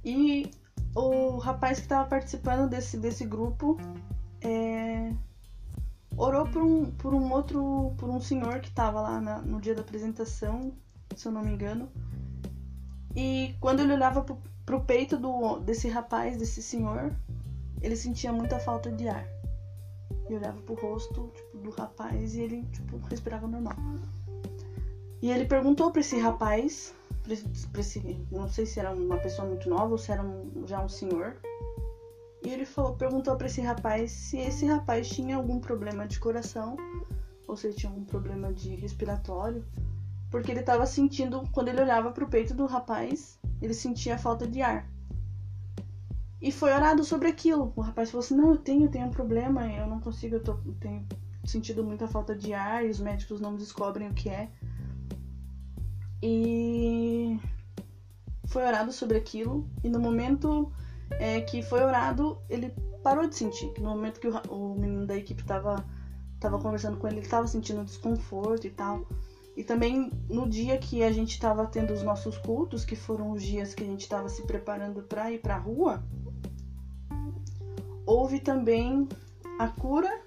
E 0.02 0.50
o 0.94 1.38
rapaz 1.38 1.78
que 1.78 1.84
estava 1.84 2.08
participando 2.08 2.68
desse, 2.68 2.96
desse 2.96 3.24
grupo 3.24 3.76
é, 4.40 5.12
orou 6.16 6.46
por 6.46 6.62
um, 6.62 6.90
por 6.92 7.14
um 7.14 7.32
outro, 7.32 7.94
por 7.96 8.08
um 8.08 8.20
senhor 8.20 8.60
que 8.60 8.68
estava 8.68 9.00
lá 9.00 9.20
na, 9.20 9.38
no 9.40 9.60
dia 9.60 9.74
da 9.74 9.80
apresentação, 9.80 10.72
se 11.16 11.26
eu 11.26 11.32
não 11.32 11.42
me 11.42 11.52
engano. 11.52 11.88
E 13.16 13.54
quando 13.60 13.80
ele 13.80 13.92
olhava 13.92 14.22
pro, 14.22 14.38
pro 14.64 14.80
peito 14.80 15.16
do, 15.16 15.58
desse 15.60 15.88
rapaz, 15.88 16.36
desse 16.36 16.62
senhor, 16.62 17.12
ele 17.80 17.96
sentia 17.96 18.32
muita 18.32 18.58
falta 18.58 18.90
de 18.90 19.08
ar 19.08 19.26
e 20.28 20.34
olhava 20.34 20.60
pro 20.62 20.74
rosto 20.74 21.32
tipo, 21.34 21.58
do 21.58 21.70
rapaz 21.70 22.34
e 22.34 22.40
ele 22.40 22.64
tipo, 22.72 22.98
respirava 23.08 23.46
normal. 23.46 23.76
E 25.20 25.30
ele 25.30 25.46
perguntou 25.46 25.90
para 25.90 26.00
esse 26.00 26.18
rapaz, 26.18 26.94
não 28.30 28.48
sei 28.48 28.66
se 28.66 28.78
era 28.78 28.92
uma 28.92 29.18
pessoa 29.18 29.48
muito 29.48 29.68
nova 29.68 29.92
ou 29.92 29.98
se 29.98 30.12
era 30.12 30.22
um, 30.22 30.66
já 30.66 30.80
um 30.80 30.88
senhor. 30.88 31.36
E 32.44 32.50
ele 32.50 32.66
falou, 32.66 32.94
perguntou 32.94 33.36
para 33.36 33.46
esse 33.46 33.62
rapaz 33.62 34.10
se 34.10 34.36
esse 34.36 34.66
rapaz 34.66 35.08
tinha 35.08 35.36
algum 35.36 35.58
problema 35.58 36.06
de 36.06 36.20
coração 36.20 36.76
ou 37.48 37.56
se 37.56 37.68
ele 37.68 37.74
tinha 37.76 37.90
algum 37.90 38.04
problema 38.04 38.52
de 38.52 38.74
respiratório, 38.74 39.64
porque 40.30 40.50
ele 40.50 40.60
estava 40.60 40.86
sentindo 40.86 41.42
quando 41.52 41.68
ele 41.68 41.80
olhava 41.80 42.10
para 42.10 42.24
o 42.24 42.28
peito 42.28 42.54
do 42.54 42.66
rapaz, 42.66 43.38
ele 43.62 43.72
sentia 43.72 44.18
falta 44.18 44.46
de 44.46 44.60
ar. 44.60 44.86
E 46.40 46.52
foi 46.52 46.72
orado 46.72 47.04
sobre 47.04 47.28
aquilo. 47.28 47.72
O 47.74 47.80
rapaz 47.80 48.10
falou 48.10 48.22
assim: 48.22 48.36
Não, 48.36 48.50
eu 48.50 48.58
tenho, 48.58 48.84
eu 48.84 48.90
tenho 48.90 49.06
um 49.06 49.10
problema, 49.10 49.66
eu 49.72 49.86
não 49.86 50.00
consigo, 50.00 50.36
eu, 50.36 50.42
tô, 50.42 50.52
eu 50.66 50.74
tenho 50.78 51.06
sentido 51.44 51.82
muita 51.82 52.06
falta 52.06 52.34
de 52.34 52.52
ar 52.52 52.84
e 52.84 52.90
os 52.90 53.00
médicos 53.00 53.40
não 53.40 53.56
descobrem 53.56 54.08
o 54.08 54.14
que 54.14 54.28
é. 54.28 54.50
E 56.26 57.38
foi 58.46 58.64
orado 58.64 58.90
sobre 58.90 59.18
aquilo. 59.18 59.68
E 59.84 59.90
no 59.90 60.00
momento 60.00 60.72
é, 61.10 61.42
que 61.42 61.62
foi 61.62 61.82
orado, 61.82 62.38
ele 62.48 62.74
parou 63.02 63.28
de 63.28 63.36
sentir. 63.36 63.70
No 63.78 63.90
momento 63.90 64.18
que 64.18 64.28
o, 64.28 64.40
o 64.48 64.74
menino 64.74 65.06
da 65.06 65.14
equipe 65.14 65.42
estava 65.42 65.84
tava 66.40 66.58
conversando 66.58 66.96
com 66.96 67.06
ele, 67.06 67.16
ele 67.16 67.26
estava 67.26 67.46
sentindo 67.46 67.84
desconforto 67.84 68.66
e 68.66 68.70
tal. 68.70 69.06
E 69.54 69.62
também 69.62 70.10
no 70.30 70.48
dia 70.48 70.78
que 70.78 71.02
a 71.02 71.12
gente 71.12 71.32
estava 71.32 71.66
tendo 71.66 71.92
os 71.92 72.02
nossos 72.02 72.38
cultos, 72.38 72.86
que 72.86 72.96
foram 72.96 73.30
os 73.32 73.42
dias 73.42 73.74
que 73.74 73.82
a 73.82 73.86
gente 73.86 74.00
estava 74.00 74.26
se 74.30 74.46
preparando 74.46 75.02
para 75.02 75.30
ir 75.30 75.42
para 75.42 75.56
a 75.56 75.58
rua, 75.58 76.02
houve 78.06 78.40
também 78.40 79.06
a 79.58 79.68
cura 79.68 80.22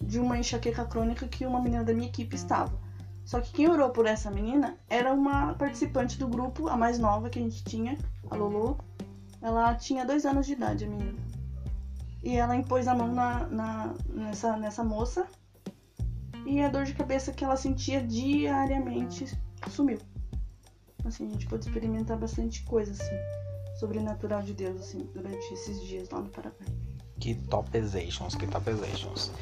de 0.00 0.18
uma 0.18 0.38
enxaqueca 0.38 0.84
crônica 0.84 1.28
que 1.28 1.46
uma 1.46 1.60
menina 1.60 1.84
da 1.84 1.94
minha 1.94 2.08
equipe 2.08 2.34
estava. 2.34 2.85
Só 3.26 3.40
que 3.40 3.50
quem 3.50 3.68
orou 3.68 3.90
por 3.90 4.06
essa 4.06 4.30
menina 4.30 4.78
era 4.88 5.12
uma 5.12 5.52
participante 5.54 6.16
do 6.16 6.28
grupo, 6.28 6.68
a 6.68 6.76
mais 6.76 6.96
nova 6.96 7.28
que 7.28 7.40
a 7.40 7.42
gente 7.42 7.64
tinha, 7.64 7.98
a 8.30 8.36
Lulu. 8.36 8.78
Ela 9.42 9.74
tinha 9.74 10.06
dois 10.06 10.24
anos 10.24 10.46
de 10.46 10.52
idade, 10.52 10.84
a 10.84 10.88
menina. 10.88 11.18
E 12.22 12.36
ela 12.36 12.54
impôs 12.54 12.86
a 12.86 12.94
mão 12.94 13.12
na, 13.12 13.46
na, 13.48 13.94
nessa, 14.08 14.56
nessa 14.56 14.84
moça. 14.84 15.26
E 16.46 16.62
a 16.62 16.68
dor 16.68 16.84
de 16.84 16.94
cabeça 16.94 17.32
que 17.32 17.44
ela 17.44 17.56
sentia 17.56 18.00
diariamente 18.00 19.26
sumiu. 19.68 19.98
Assim, 21.04 21.26
a 21.26 21.32
gente 21.32 21.46
pôde 21.48 21.66
experimentar 21.66 22.16
bastante 22.16 22.62
coisa, 22.62 22.92
assim, 22.92 23.16
sobrenatural 23.80 24.42
de 24.42 24.54
Deus, 24.54 24.80
assim, 24.80 25.10
durante 25.12 25.52
esses 25.52 25.82
dias 25.82 26.08
lá 26.10 26.20
no 26.20 26.28
Paraguai. 26.28 26.68
Que 27.18 27.34
topizations, 27.34 28.36
que 28.36 28.46
topizations. 28.46 29.32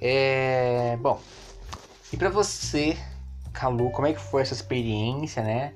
É, 0.00 0.96
bom, 0.96 1.20
e 2.12 2.16
para 2.16 2.30
você, 2.30 2.96
Calu, 3.52 3.90
como 3.90 4.06
é 4.06 4.12
que 4.12 4.20
foi 4.20 4.42
essa 4.42 4.54
experiência, 4.54 5.42
né? 5.42 5.72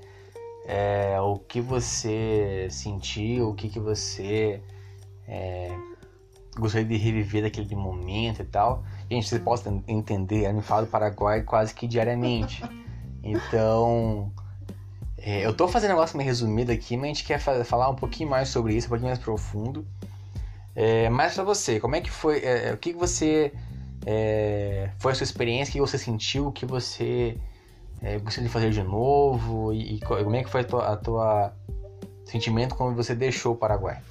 É, 0.66 1.20
o 1.20 1.38
que 1.38 1.60
você 1.60 2.68
sentiu, 2.70 3.50
o 3.50 3.54
que, 3.54 3.68
que 3.68 3.80
você 3.80 4.60
é, 5.26 5.74
gostaria 6.56 6.86
de 6.86 6.96
reviver 6.96 7.42
daquele 7.42 7.74
momento 7.74 8.42
e 8.42 8.44
tal. 8.44 8.84
Gente, 9.10 9.28
você 9.28 9.38
pode 9.38 9.62
entender, 9.88 10.46
eu 10.46 10.54
me 10.54 10.62
falo 10.62 10.86
do 10.86 10.90
Paraguai 10.90 11.42
quase 11.42 11.74
que 11.74 11.86
diariamente. 11.86 12.62
Então, 13.24 14.32
é, 15.16 15.46
eu 15.46 15.54
tô 15.54 15.68
fazendo 15.68 15.90
um 15.90 15.94
negócio 15.94 16.16
meio 16.16 16.26
resumido 16.26 16.72
aqui, 16.72 16.96
mas 16.96 17.04
a 17.04 17.06
gente 17.06 17.22
quer 17.22 17.38
falar 17.38 17.88
um 17.88 17.94
pouquinho 17.94 18.28
mais 18.28 18.48
sobre 18.48 18.74
isso, 18.74 18.88
um 18.88 18.90
pouquinho 18.90 19.10
mais 19.10 19.20
profundo. 19.20 19.86
É, 20.74 21.08
mas 21.08 21.34
para 21.34 21.44
você, 21.44 21.78
como 21.78 21.94
é 21.94 22.00
que 22.00 22.10
foi? 22.10 22.40
É, 22.42 22.72
o 22.72 22.76
que, 22.76 22.92
que 22.92 22.98
você 22.98 23.52
é, 24.04 24.90
foi 24.98 25.12
a 25.12 25.14
sua 25.14 25.22
experiência? 25.22 25.70
O 25.70 25.74
que 25.74 25.80
você 25.80 25.98
sentiu? 25.98 26.48
O 26.48 26.52
que 26.52 26.66
você 26.66 27.36
é, 28.02 28.18
gostaria 28.18 28.48
de 28.48 28.52
fazer 28.52 28.70
de 28.70 28.82
novo? 28.82 29.72
E, 29.72 29.96
e, 29.96 30.00
como 30.00 30.34
é 30.36 30.42
que 30.42 30.50
foi 30.50 30.62
a 30.62 30.64
tua, 30.64 30.92
a 30.92 30.96
tua 30.96 31.52
sentimento 32.24 32.74
quando 32.74 32.96
você 32.96 33.14
deixou 33.14 33.54
o 33.54 33.56
Paraguai? 33.56 34.02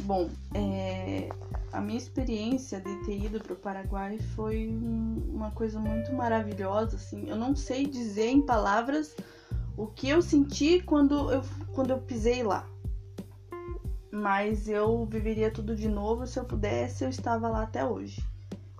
Bom, 0.00 0.28
é, 0.54 1.28
a 1.72 1.80
minha 1.80 1.98
experiência 1.98 2.80
de 2.80 2.94
ter 3.04 3.24
ido 3.24 3.40
para 3.40 3.52
o 3.52 3.56
Paraguai 3.56 4.18
foi 4.36 4.68
uma 4.68 5.50
coisa 5.50 5.78
muito 5.78 6.12
maravilhosa. 6.12 6.96
Assim, 6.96 7.28
eu 7.28 7.36
não 7.36 7.54
sei 7.56 7.86
dizer 7.86 8.28
em 8.28 8.40
palavras 8.40 9.16
o 9.76 9.86
que 9.86 10.08
eu 10.08 10.22
senti 10.22 10.80
quando 10.80 11.30
eu, 11.32 11.42
quando 11.74 11.90
eu 11.90 11.98
pisei 11.98 12.42
lá 12.42 12.66
mas 14.10 14.68
eu 14.68 15.06
viveria 15.06 15.50
tudo 15.50 15.76
de 15.76 15.88
novo 15.88 16.26
se 16.26 16.38
eu 16.38 16.44
pudesse, 16.44 17.04
eu 17.04 17.10
estava 17.10 17.48
lá 17.48 17.62
até 17.62 17.84
hoje, 17.84 18.24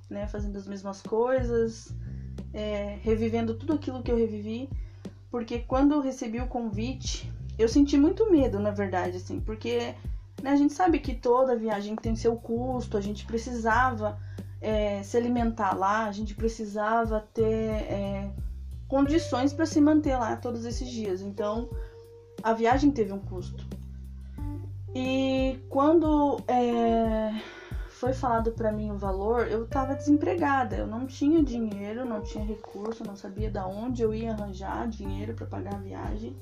né, 0.09 0.27
fazendo 0.27 0.57
as 0.57 0.67
mesmas 0.67 1.03
coisas, 1.03 1.95
é, 2.53 2.99
revivendo 3.03 3.55
tudo 3.55 3.75
aquilo 3.75 4.03
que 4.03 4.11
eu 4.11 4.17
revivi, 4.17 4.69
porque 5.31 5.61
quando 5.61 5.95
eu 5.95 6.01
recebi 6.01 6.41
o 6.41 6.47
convite, 6.47 7.31
eu 7.59 7.69
senti 7.69 7.97
muito 7.97 8.31
medo, 8.31 8.59
na 8.59 8.71
verdade, 8.71 9.17
assim, 9.17 9.41
porque 9.41 9.95
né, 10.43 10.51
a 10.51 10.57
gente 10.57 10.73
sabe 10.73 10.99
que 10.99 11.15
toda 11.15 11.57
viagem 11.57 11.97
tem 11.97 12.15
seu 12.15 12.37
custo, 12.37 12.97
a 12.97 13.01
gente 13.01 13.27
precisava 13.27 14.19
é, 14.61 15.03
se 15.03 15.17
alimentar 15.17 15.77
lá, 15.77 16.07
a 16.07 16.13
gente 16.13 16.35
precisava 16.35 17.21
ter 17.35 17.45
é, 17.45 18.31
condições 18.87 19.53
para 19.53 19.67
se 19.67 19.81
manter 19.81 20.17
lá 20.17 20.37
todos 20.37 20.65
esses 20.65 20.89
dias, 20.89 21.21
então 21.21 21.69
a 22.43 22.53
viagem 22.53 22.91
teve 22.91 23.13
um 23.13 23.19
custo. 23.19 23.67
E 24.95 25.59
quando 25.69 26.41
é, 26.49 27.31
foi 27.99 28.13
falado 28.13 28.53
para 28.53 28.71
mim 28.71 28.93
o 28.93 28.97
valor, 28.97 29.49
eu 29.49 29.65
estava 29.65 29.97
desempregada, 29.97 30.77
eu 30.77 30.87
não 30.87 31.05
tinha 31.05 31.43
dinheiro, 31.43 32.05
não 32.05 32.23
tinha 32.23 32.45
recurso, 32.45 33.03
não 33.05 33.17
sabia 33.17 33.51
de 33.51 33.59
onde 33.59 34.03
eu 34.03 34.15
ia 34.15 34.33
arranjar 34.33 34.87
dinheiro 34.87 35.35
para 35.35 35.47
pagar 35.47 35.75
a 35.75 35.79
viagem. 35.79 36.37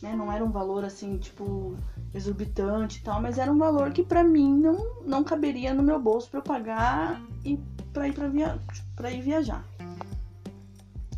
né? 0.00 0.16
Não 0.16 0.32
era 0.32 0.42
um 0.42 0.50
valor 0.50 0.82
assim, 0.82 1.18
tipo, 1.18 1.76
exorbitante 2.14 3.00
e 3.00 3.02
tal, 3.02 3.20
mas 3.20 3.36
era 3.36 3.52
um 3.52 3.58
valor 3.58 3.92
que 3.92 4.02
para 4.02 4.24
mim 4.24 4.58
não, 4.58 5.02
não 5.04 5.22
caberia 5.22 5.74
no 5.74 5.82
meu 5.82 6.00
bolso 6.00 6.30
para 6.30 6.38
eu 6.38 6.42
pagar 6.42 7.20
e 7.44 7.58
para 7.92 8.08
ir 8.08 8.14
para 8.14 8.28
via... 8.28 8.58
para 8.96 9.10
ir 9.10 9.20
viajar. 9.20 9.62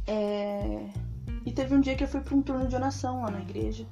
É... 0.04 0.90
E 1.46 1.52
teve 1.52 1.76
um 1.76 1.80
dia 1.80 1.94
que 1.94 2.02
eu 2.02 2.08
fui 2.08 2.20
para 2.20 2.34
um 2.34 2.42
turno 2.42 2.66
de 2.66 2.74
oração 2.74 3.22
lá 3.22 3.30
na 3.30 3.40
igreja. 3.40 3.86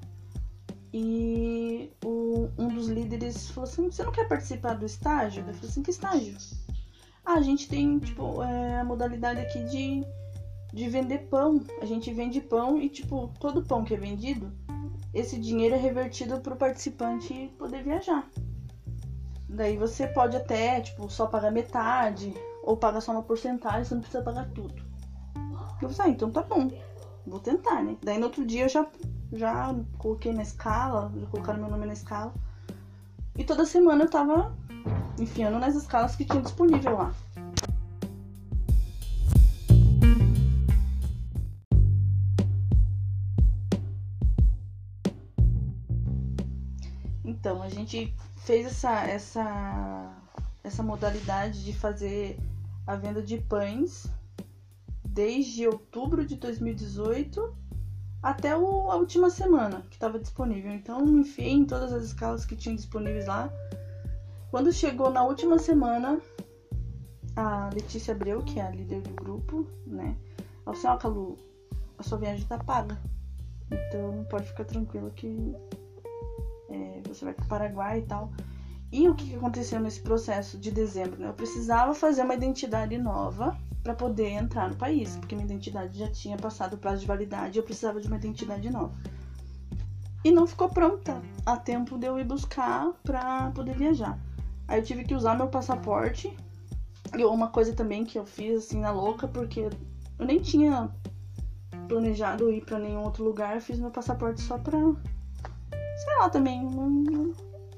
E 0.92 1.90
o, 2.04 2.48
um 2.58 2.68
dos 2.68 2.88
líderes 2.88 3.50
falou 3.50 3.68
assim: 3.68 3.90
Você 3.90 4.02
não 4.02 4.12
quer 4.12 4.28
participar 4.28 4.74
do 4.74 4.84
estágio? 4.84 5.44
Eu 5.46 5.54
falei 5.54 5.70
assim: 5.70 5.82
Que 5.82 5.90
estágio? 5.90 6.36
Ah, 7.24 7.34
a 7.34 7.42
gente 7.42 7.68
tem, 7.68 7.98
tipo, 7.98 8.42
é, 8.42 8.80
a 8.80 8.84
modalidade 8.84 9.40
aqui 9.40 9.64
de, 9.64 10.04
de 10.72 10.88
vender 10.88 11.28
pão. 11.30 11.64
A 11.80 11.86
gente 11.86 12.12
vende 12.12 12.40
pão 12.40 12.78
e, 12.78 12.88
tipo, 12.88 13.32
todo 13.38 13.62
pão 13.62 13.84
que 13.84 13.94
é 13.94 13.96
vendido, 13.96 14.52
esse 15.14 15.38
dinheiro 15.38 15.74
é 15.74 15.78
revertido 15.78 16.40
pro 16.40 16.56
participante 16.56 17.50
poder 17.58 17.84
viajar. 17.84 18.28
Daí 19.48 19.76
você 19.76 20.06
pode 20.06 20.36
até, 20.36 20.80
tipo, 20.80 21.08
só 21.10 21.26
pagar 21.26 21.50
metade, 21.52 22.34
ou 22.62 22.76
pagar 22.76 23.00
só 23.00 23.12
uma 23.12 23.22
porcentagem, 23.22 23.84
você 23.84 23.94
não 23.94 24.00
precisa 24.00 24.22
pagar 24.22 24.48
tudo. 24.50 24.74
Eu 25.80 25.90
falei, 25.90 26.12
ah, 26.12 26.14
então 26.14 26.30
tá 26.30 26.42
bom. 26.42 26.70
Vou 27.26 27.40
tentar, 27.40 27.82
né? 27.82 27.96
Daí 28.02 28.18
no 28.18 28.26
outro 28.26 28.46
dia 28.46 28.64
eu 28.64 28.68
já, 28.68 28.86
já 29.32 29.74
coloquei 29.98 30.32
na 30.32 30.42
escala, 30.42 31.10
já 31.18 31.26
colocaram 31.26 31.60
meu 31.60 31.70
nome 31.70 31.86
na 31.86 31.94
escala. 31.94 32.34
E 33.36 33.44
toda 33.44 33.64
semana 33.64 34.04
eu 34.04 34.10
tava 34.10 34.54
enfiando 35.18 35.58
nas 35.58 35.74
escalas 35.74 36.14
que 36.14 36.24
tinha 36.24 36.42
disponível 36.42 36.96
lá. 36.96 37.14
Então, 47.24 47.62
a 47.62 47.68
gente 47.68 48.14
fez 48.36 48.66
essa, 48.66 49.02
essa, 49.04 50.14
essa 50.62 50.82
modalidade 50.82 51.64
de 51.64 51.72
fazer 51.72 52.38
a 52.86 52.94
venda 52.96 53.22
de 53.22 53.38
pães 53.38 54.06
desde 55.04 55.66
outubro 55.66 56.24
de 56.24 56.36
2018 56.36 57.62
até 58.22 58.56
o, 58.56 58.90
a 58.90 58.96
última 58.96 59.28
semana 59.28 59.82
que 59.90 59.96
estava 59.96 60.18
disponível. 60.18 60.72
Então, 60.72 61.04
enfiei 61.18 61.52
em 61.52 61.64
todas 61.64 61.92
as 61.92 62.04
escalas 62.04 62.44
que 62.44 62.54
tinham 62.54 62.76
disponíveis 62.76 63.26
lá. 63.26 63.52
Quando 64.50 64.72
chegou 64.72 65.10
na 65.10 65.24
última 65.24 65.58
semana, 65.58 66.20
a 67.34 67.70
Letícia 67.74 68.14
Abreu, 68.14 68.42
que 68.42 68.60
é 68.60 68.62
a 68.62 68.70
líder 68.70 69.00
do 69.00 69.14
grupo, 69.14 69.66
né? 69.86 70.16
Ela 70.64 70.76
falou 70.76 70.96
assim, 70.96 71.02
Calu, 71.02 71.38
a 71.98 72.02
sua 72.02 72.18
viagem 72.18 72.46
tá 72.46 72.58
paga. 72.58 72.98
Então 73.70 74.24
pode 74.28 74.46
ficar 74.46 74.64
tranquila 74.64 75.10
que 75.10 75.56
é, 76.68 77.00
você 77.08 77.24
vai 77.24 77.34
para 77.34 77.44
o 77.44 77.48
Paraguai 77.48 77.98
e 78.00 78.02
tal. 78.02 78.30
E 78.92 79.08
o 79.08 79.14
que 79.14 79.34
aconteceu 79.34 79.80
nesse 79.80 80.02
processo 80.02 80.58
de 80.58 80.70
dezembro? 80.70 81.18
Né? 81.18 81.28
Eu 81.28 81.32
precisava 81.32 81.94
fazer 81.94 82.22
uma 82.22 82.34
identidade 82.34 82.96
nova 82.98 83.56
para 83.82 83.94
poder 83.94 84.30
entrar 84.30 84.68
no 84.68 84.76
país, 84.76 85.16
porque 85.16 85.34
minha 85.34 85.46
identidade 85.46 85.98
já 85.98 86.08
tinha 86.08 86.36
passado 86.36 86.74
o 86.74 86.78
prazo 86.78 87.00
de 87.00 87.06
validade 87.06 87.58
e 87.58 87.60
eu 87.60 87.64
precisava 87.64 88.00
de 88.00 88.06
uma 88.06 88.16
identidade 88.16 88.70
nova. 88.70 88.94
E 90.24 90.30
não 90.30 90.46
ficou 90.46 90.68
pronta 90.68 91.20
a 91.44 91.56
tempo 91.56 91.98
de 91.98 92.06
eu 92.06 92.18
ir 92.18 92.24
buscar 92.24 92.92
para 93.02 93.50
poder 93.50 93.76
viajar. 93.76 94.18
Aí 94.68 94.78
eu 94.78 94.84
tive 94.84 95.04
que 95.04 95.14
usar 95.14 95.36
meu 95.36 95.48
passaporte. 95.48 96.36
E 97.16 97.24
uma 97.24 97.48
coisa 97.48 97.74
também 97.74 98.04
que 98.04 98.18
eu 98.18 98.24
fiz 98.24 98.64
assim 98.64 98.80
na 98.80 98.92
louca, 98.92 99.26
porque 99.26 99.68
eu 100.18 100.24
nem 100.24 100.38
tinha 100.38 100.88
planejado 101.88 102.50
ir 102.50 102.64
para 102.64 102.78
nenhum 102.78 103.02
outro 103.02 103.24
lugar, 103.24 103.56
eu 103.56 103.60
fiz 103.60 103.78
meu 103.78 103.90
passaporte 103.90 104.40
só 104.40 104.56
pra. 104.58 104.78
Sei 104.78 106.16
lá 106.18 106.30
também. 106.30 106.62
Não. 106.64 107.32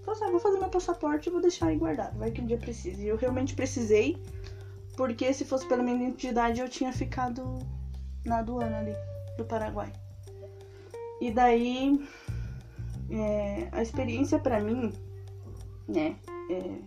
Assim, 0.07 0.31
vou 0.31 0.39
fazer 0.39 0.59
meu 0.59 0.69
passaporte 0.69 1.29
e 1.29 1.33
vou 1.33 1.41
deixar 1.41 1.69
aí 1.69 1.77
guardado. 1.77 2.17
Vai 2.19 2.31
que 2.31 2.43
um 2.43 2.47
dia 2.47 2.59
precise. 2.59 3.03
E 3.03 3.09
eu 3.09 3.17
realmente 3.17 3.55
precisei 3.55 4.23
porque 4.97 5.33
se 5.33 5.45
fosse 5.45 5.67
pela 5.67 5.83
minha 5.83 5.97
identidade, 5.97 6.61
eu 6.61 6.69
tinha 6.69 6.93
ficado 6.93 7.59
na 8.25 8.39
aduana 8.39 8.79
ali 8.79 8.95
do 9.37 9.45
Paraguai. 9.45 9.93
E 11.21 11.31
daí, 11.31 12.07
é, 13.11 13.69
a 13.73 13.83
experiência 13.83 14.39
para 14.39 14.61
mim, 14.61 14.93
né, 15.89 16.17
é, 16.51 16.79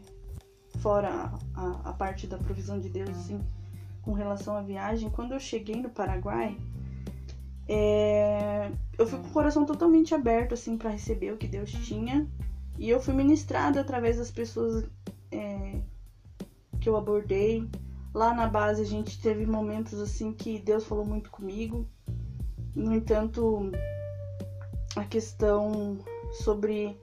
fora 0.80 1.32
a, 1.56 1.90
a, 1.90 1.94
parte 1.94 2.28
da 2.28 2.38
provisão 2.38 2.80
de 2.80 2.90
Deus, 2.90 3.10
assim, 3.10 3.42
com 4.02 4.14
relação 4.14 4.56
à 4.56 4.62
viagem, 4.62 5.10
quando 5.10 5.34
eu 5.34 5.40
cheguei 5.40 5.82
no 5.82 5.90
Paraguai, 5.90 6.58
é, 7.68 8.72
eu 8.98 9.06
fui 9.06 9.20
com 9.20 9.28
o 9.28 9.32
coração 9.32 9.66
totalmente 9.66 10.16
aberto, 10.16 10.54
assim, 10.54 10.78
para 10.78 10.92
receber 10.92 11.34
o 11.34 11.38
que 11.38 11.48
Deus 11.48 11.72
tinha. 11.72 12.28
E 12.78 12.90
eu 12.90 13.02
fui 13.02 13.14
ministrada 13.14 13.82
através 13.82 14.18
das 14.18 14.32
pessoas 14.32 14.86
é, 15.32 15.82
que 16.80 16.88
eu 16.88 16.96
abordei, 16.96 17.68
Lá 18.14 18.34
na 18.34 18.48
base 18.48 18.82
a 18.82 18.86
gente 18.86 19.22
teve 19.22 19.46
momentos 19.46 20.00
assim 20.00 20.34
que 20.34 20.60
Deus 20.60 20.86
falou 20.86 21.06
muito 21.06 21.30
comigo. 21.30 21.88
No 22.76 22.94
entanto, 22.94 23.72
a 24.96 25.04
questão 25.04 25.98
sobre 26.44 27.00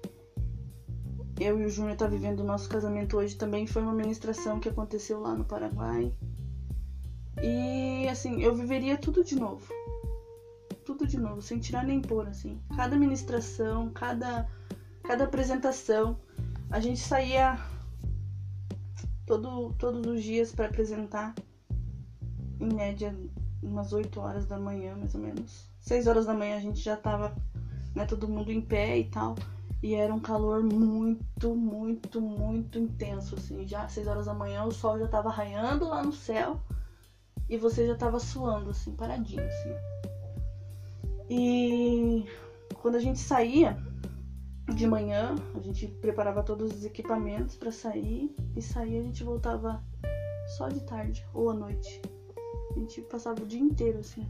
eu 1.40 1.60
e 1.60 1.64
o 1.64 1.68
Júnior 1.68 1.96
tá 1.96 2.06
vivendo 2.06 2.40
o 2.40 2.44
nosso 2.44 2.68
casamento 2.68 3.16
hoje 3.16 3.36
também 3.36 3.66
foi 3.66 3.82
uma 3.82 3.92
ministração 3.92 4.60
que 4.60 4.68
aconteceu 4.68 5.20
lá 5.20 5.34
no 5.34 5.44
Paraguai. 5.44 6.12
E 7.42 8.06
assim, 8.08 8.40
eu 8.42 8.54
viveria 8.54 8.96
tudo 8.96 9.24
de 9.24 9.34
novo. 9.36 9.66
Tudo 10.84 11.06
de 11.06 11.18
novo, 11.18 11.42
sem 11.42 11.58
tirar 11.58 11.84
nem 11.84 12.00
pôr, 12.00 12.28
assim. 12.28 12.60
Cada 12.76 12.96
ministração, 12.96 13.90
cada, 13.90 14.48
cada 15.02 15.24
apresentação, 15.24 16.18
a 16.70 16.78
gente 16.78 17.00
saía 17.00 17.58
todo, 19.26 19.72
todos 19.78 20.06
os 20.06 20.22
dias 20.22 20.52
para 20.52 20.66
apresentar, 20.66 21.34
em 22.60 22.72
média 22.72 23.14
umas 23.62 23.92
8 23.92 24.20
horas 24.20 24.46
da 24.46 24.58
manhã, 24.58 24.94
mais 24.96 25.14
ou 25.14 25.20
menos. 25.20 25.68
6 25.80 26.06
horas 26.06 26.26
da 26.26 26.34
manhã 26.34 26.56
a 26.56 26.60
gente 26.60 26.80
já 26.80 26.96
tava, 26.96 27.34
né, 27.94 28.04
todo 28.04 28.28
mundo 28.28 28.50
em 28.52 28.60
pé 28.60 28.98
e 28.98 29.04
tal. 29.04 29.34
E 29.82 29.94
era 29.94 30.14
um 30.14 30.20
calor 30.20 30.62
muito, 30.62 31.54
muito, 31.54 32.20
muito 32.20 32.78
intenso, 32.78 33.34
assim. 33.34 33.66
Já 33.66 33.88
6 33.88 34.06
horas 34.06 34.26
da 34.26 34.34
manhã 34.34 34.64
o 34.64 34.72
sol 34.72 34.98
já 34.98 35.06
tava 35.06 35.30
raiando 35.30 35.88
lá 35.88 36.02
no 36.02 36.12
céu 36.12 36.60
e 37.48 37.56
você 37.58 37.86
já 37.86 37.94
tava 37.94 38.18
suando, 38.18 38.70
assim, 38.70 38.92
paradinho, 38.92 39.44
assim. 39.44 39.74
E 41.28 42.26
quando 42.80 42.96
a 42.96 43.00
gente 43.00 43.18
saía, 43.18 43.76
de 44.72 44.86
manhã, 44.86 45.34
a 45.54 45.60
gente 45.60 45.86
preparava 45.86 46.42
todos 46.42 46.72
os 46.72 46.84
equipamentos 46.84 47.56
para 47.56 47.70
sair 47.70 48.34
e 48.56 48.62
sair 48.62 48.98
a 48.98 49.02
gente 49.02 49.22
voltava 49.22 49.82
só 50.56 50.68
de 50.68 50.80
tarde 50.80 51.24
ou 51.34 51.50
à 51.50 51.54
noite. 51.54 52.00
A 52.70 52.78
gente 52.78 53.02
passava 53.02 53.42
o 53.42 53.46
dia 53.46 53.60
inteiro 53.60 53.98
assim. 53.98 54.26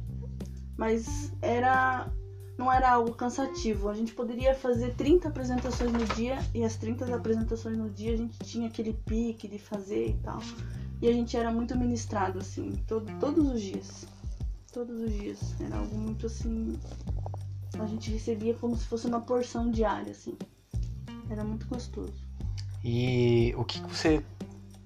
Mas 0.76 1.32
era 1.40 2.12
não 2.58 2.72
era 2.72 2.92
algo 2.92 3.12
cansativo. 3.14 3.88
A 3.88 3.94
gente 3.94 4.14
poderia 4.14 4.54
fazer 4.54 4.94
30 4.94 5.28
apresentações 5.28 5.92
no 5.92 6.04
dia 6.14 6.38
e 6.54 6.64
as 6.64 6.76
30 6.76 7.14
apresentações 7.14 7.76
no 7.76 7.90
dia 7.90 8.14
a 8.14 8.16
gente 8.16 8.38
tinha 8.40 8.68
aquele 8.68 8.92
pique 8.92 9.48
de 9.48 9.58
fazer 9.58 10.10
e 10.10 10.14
tal. 10.14 10.40
E 11.00 11.08
a 11.08 11.12
gente 11.12 11.36
era 11.36 11.50
muito 11.50 11.76
ministrado 11.76 12.38
assim, 12.38 12.70
todo, 12.86 13.06
todos 13.18 13.46
os 13.48 13.60
dias. 13.60 14.06
Todos 14.72 15.00
os 15.00 15.12
dias. 15.12 15.54
Era 15.60 15.76
algo 15.76 15.96
muito 15.96 16.26
assim 16.26 16.78
a 17.82 17.86
gente 17.86 18.10
recebia 18.10 18.54
como 18.54 18.76
se 18.76 18.84
fosse 18.86 19.06
uma 19.06 19.20
porção 19.20 19.70
diária, 19.70 20.12
assim. 20.12 20.36
Era 21.30 21.42
muito 21.42 21.66
gostoso. 21.66 22.14
E 22.82 23.54
o 23.56 23.64
que 23.64 23.80
você 23.80 24.22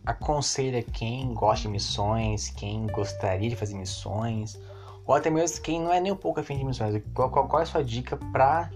aconselha 0.06 0.82
quem 0.82 1.34
gosta 1.34 1.62
de 1.62 1.68
missões, 1.68 2.48
quem 2.50 2.86
gostaria 2.86 3.50
de 3.50 3.56
fazer 3.56 3.74
missões, 3.74 4.58
ou 5.04 5.14
até 5.14 5.30
mesmo 5.30 5.60
quem 5.60 5.80
não 5.80 5.92
é 5.92 6.00
nem 6.00 6.12
um 6.12 6.16
pouco 6.16 6.40
afim 6.40 6.56
de 6.56 6.64
missões? 6.64 7.02
Qual, 7.12 7.30
qual, 7.30 7.48
qual 7.48 7.60
é 7.60 7.62
a 7.64 7.66
sua 7.66 7.84
dica 7.84 8.16
pra 8.16 8.70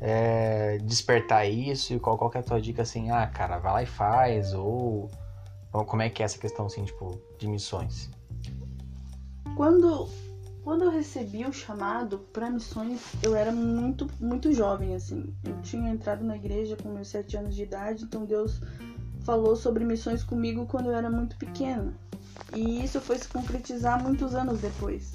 é, 0.00 0.78
despertar 0.78 1.44
isso? 1.44 1.94
E 1.94 2.00
qual, 2.00 2.16
qual 2.16 2.30
é 2.34 2.38
a 2.38 2.42
tua 2.42 2.60
dica 2.60 2.82
assim, 2.82 3.10
ah, 3.10 3.26
cara, 3.26 3.58
vai 3.58 3.72
lá 3.72 3.82
e 3.82 3.86
faz, 3.86 4.54
ou, 4.54 5.10
ou 5.72 5.84
como 5.84 6.02
é 6.02 6.08
que 6.08 6.22
é 6.22 6.24
essa 6.24 6.38
questão 6.38 6.66
assim, 6.66 6.84
tipo, 6.84 7.20
de 7.38 7.46
missões? 7.46 8.10
Quando 9.54 10.08
quando 10.66 10.82
eu 10.82 10.90
recebi 10.90 11.44
o 11.44 11.52
chamado 11.52 12.18
para 12.32 12.50
missões, 12.50 13.00
eu 13.22 13.36
era 13.36 13.52
muito, 13.52 14.10
muito 14.18 14.52
jovem, 14.52 14.96
assim. 14.96 15.32
Eu 15.44 15.62
tinha 15.62 15.88
entrado 15.88 16.24
na 16.24 16.34
igreja 16.34 16.76
com 16.76 16.88
meus 16.88 17.06
sete 17.06 17.36
anos 17.36 17.54
de 17.54 17.62
idade, 17.62 18.02
então 18.02 18.24
Deus 18.24 18.60
falou 19.20 19.54
sobre 19.54 19.84
missões 19.84 20.24
comigo 20.24 20.66
quando 20.66 20.86
eu 20.86 20.96
era 20.96 21.08
muito 21.08 21.36
pequena. 21.36 21.94
E 22.52 22.82
isso 22.82 23.00
foi 23.00 23.16
se 23.16 23.28
concretizar 23.28 24.02
muitos 24.02 24.34
anos 24.34 24.60
depois. 24.60 25.14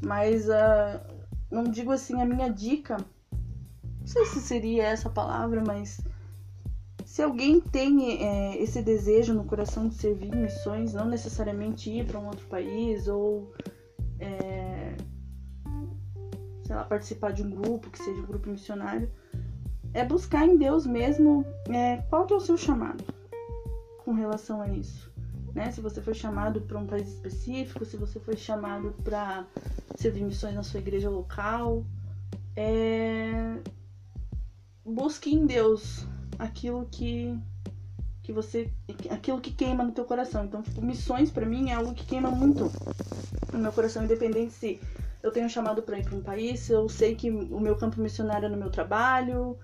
Mas 0.00 0.46
uh, 0.48 1.00
não 1.50 1.64
digo 1.64 1.90
assim 1.90 2.22
a 2.22 2.24
minha 2.24 2.48
dica, 2.48 2.98
não 2.98 4.06
sei 4.06 4.24
se 4.26 4.40
seria 4.40 4.84
essa 4.84 5.10
palavra, 5.10 5.64
mas 5.66 6.00
se 7.04 7.20
alguém 7.22 7.58
tem 7.60 8.22
é, 8.22 8.62
esse 8.62 8.80
desejo 8.82 9.34
no 9.34 9.46
coração 9.46 9.88
de 9.88 9.96
servir 9.96 10.32
em 10.32 10.42
missões, 10.42 10.94
não 10.94 11.08
necessariamente 11.08 11.90
ir 11.90 12.06
para 12.06 12.20
um 12.20 12.26
outro 12.26 12.46
país 12.46 13.08
ou 13.08 13.52
é, 14.18 14.55
sei 16.66 16.74
lá, 16.74 16.84
participar 16.84 17.32
de 17.32 17.42
um 17.42 17.50
grupo, 17.50 17.90
que 17.90 17.98
seja 17.98 18.20
um 18.20 18.26
grupo 18.26 18.50
missionário, 18.50 19.10
é 19.94 20.04
buscar 20.04 20.46
em 20.46 20.56
Deus 20.56 20.86
mesmo 20.86 21.46
é, 21.68 21.98
qual 22.08 22.26
que 22.26 22.32
é 22.32 22.36
o 22.36 22.40
seu 22.40 22.56
chamado 22.56 23.04
com 24.04 24.12
relação 24.12 24.60
a 24.60 24.68
isso. 24.68 25.10
Né? 25.54 25.70
Se 25.70 25.80
você 25.80 26.02
foi 26.02 26.14
chamado 26.14 26.60
para 26.60 26.78
um 26.78 26.86
país 26.86 27.08
específico, 27.08 27.84
se 27.84 27.96
você 27.96 28.20
foi 28.20 28.36
chamado 28.36 28.94
para 29.02 29.46
servir 29.96 30.22
missões 30.22 30.54
na 30.54 30.62
sua 30.62 30.80
igreja 30.80 31.08
local, 31.08 31.84
é... 32.54 33.58
busque 34.84 35.34
em 35.34 35.46
Deus 35.46 36.06
aquilo 36.38 36.86
que 36.90 37.38
que 38.22 38.32
você 38.32 38.70
aquilo 39.08 39.40
que 39.40 39.52
queima 39.52 39.84
no 39.84 39.92
teu 39.92 40.04
coração. 40.04 40.44
Então, 40.44 40.60
tipo, 40.60 40.82
missões 40.82 41.30
para 41.30 41.46
mim 41.46 41.70
é 41.70 41.74
algo 41.74 41.94
que 41.94 42.04
queima 42.04 42.30
muito 42.30 42.70
no 43.52 43.58
meu 43.58 43.72
coração, 43.72 44.04
independente 44.04 44.52
se 44.52 44.80
eu 45.26 45.32
tenho 45.32 45.48
chamado 45.48 45.82
para 45.82 45.98
ir 45.98 46.04
para 46.04 46.16
um 46.16 46.22
país, 46.22 46.70
eu 46.70 46.88
sei 46.88 47.14
que 47.14 47.30
o 47.30 47.60
meu 47.60 47.74
campo 47.74 48.00
missionário 48.00 48.46
é 48.46 48.48
no 48.48 48.56
meu 48.56 48.70
trabalho, 48.70 49.56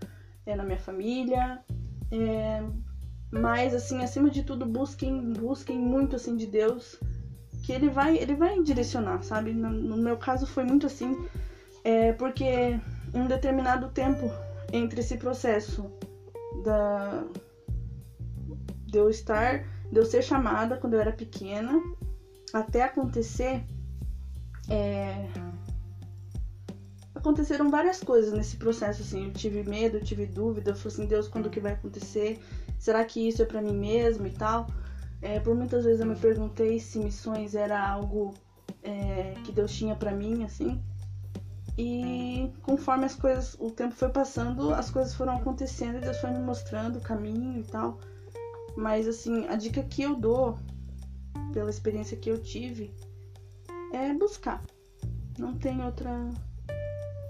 é 0.44 0.56
na 0.56 0.64
minha 0.64 0.78
família, 0.78 1.60
é... 2.10 2.62
mas 3.30 3.72
assim, 3.72 4.02
acima 4.02 4.28
de 4.28 4.42
tudo, 4.42 4.66
busquem, 4.66 5.32
busquem 5.32 5.78
muito 5.78 6.16
assim 6.16 6.36
de 6.36 6.46
Deus, 6.46 6.98
que 7.62 7.72
ele 7.72 7.88
vai, 7.88 8.16
ele 8.16 8.34
vai 8.34 8.60
direcionar, 8.60 9.22
sabe? 9.22 9.52
No, 9.52 9.70
no 9.70 9.96
meu 9.96 10.16
caso 10.16 10.46
foi 10.46 10.64
muito 10.64 10.86
assim, 10.86 11.16
é 11.84 12.12
porque 12.12 12.78
um 13.14 13.28
determinado 13.28 13.88
tempo 13.88 14.28
entre 14.72 15.00
esse 15.00 15.16
processo 15.16 15.90
da 16.64 17.24
de 18.86 18.98
eu 18.98 19.08
estar, 19.08 19.60
de 19.90 19.98
eu 19.98 20.04
ser 20.04 20.22
chamada 20.22 20.76
quando 20.76 20.94
eu 20.94 21.00
era 21.00 21.12
pequena, 21.12 21.80
até 22.52 22.82
acontecer. 22.82 23.64
É... 24.68 25.51
Aconteceram 27.22 27.70
várias 27.70 28.00
coisas 28.00 28.32
nesse 28.32 28.56
processo, 28.56 29.00
assim. 29.02 29.26
Eu 29.26 29.32
tive 29.32 29.62
medo, 29.62 29.98
eu 29.98 30.02
tive 30.02 30.26
dúvida. 30.26 30.72
Eu 30.72 30.74
falei 30.74 30.92
assim: 30.92 31.06
Deus, 31.06 31.28
quando 31.28 31.48
que 31.48 31.60
vai 31.60 31.72
acontecer? 31.74 32.40
Será 32.80 33.04
que 33.04 33.28
isso 33.28 33.40
é 33.40 33.44
para 33.44 33.62
mim 33.62 33.76
mesmo 33.76 34.26
e 34.26 34.32
tal? 34.32 34.66
É, 35.20 35.38
por 35.38 35.54
muitas 35.54 35.84
vezes 35.84 36.00
eu 36.00 36.06
me 36.06 36.16
perguntei 36.16 36.80
se 36.80 36.98
missões 36.98 37.54
era 37.54 37.80
algo 37.88 38.34
é, 38.82 39.34
que 39.44 39.52
Deus 39.52 39.72
tinha 39.72 39.94
para 39.94 40.10
mim, 40.10 40.42
assim. 40.42 40.82
E 41.78 42.52
conforme 42.60 43.04
as 43.04 43.14
coisas, 43.14 43.56
o 43.60 43.70
tempo 43.70 43.94
foi 43.94 44.08
passando, 44.08 44.74
as 44.74 44.90
coisas 44.90 45.14
foram 45.14 45.36
acontecendo 45.36 45.98
e 45.98 46.00
Deus 46.00 46.18
foi 46.18 46.30
me 46.30 46.40
mostrando 46.40 46.98
o 46.98 47.00
caminho 47.00 47.60
e 47.60 47.62
tal. 47.62 48.00
Mas 48.76 49.06
assim, 49.06 49.46
a 49.46 49.54
dica 49.54 49.84
que 49.84 50.02
eu 50.02 50.16
dou, 50.16 50.58
pela 51.52 51.70
experiência 51.70 52.16
que 52.16 52.28
eu 52.28 52.42
tive, 52.42 52.92
é 53.92 54.12
buscar. 54.12 54.60
Não 55.38 55.54
tem 55.54 55.84
outra. 55.84 56.10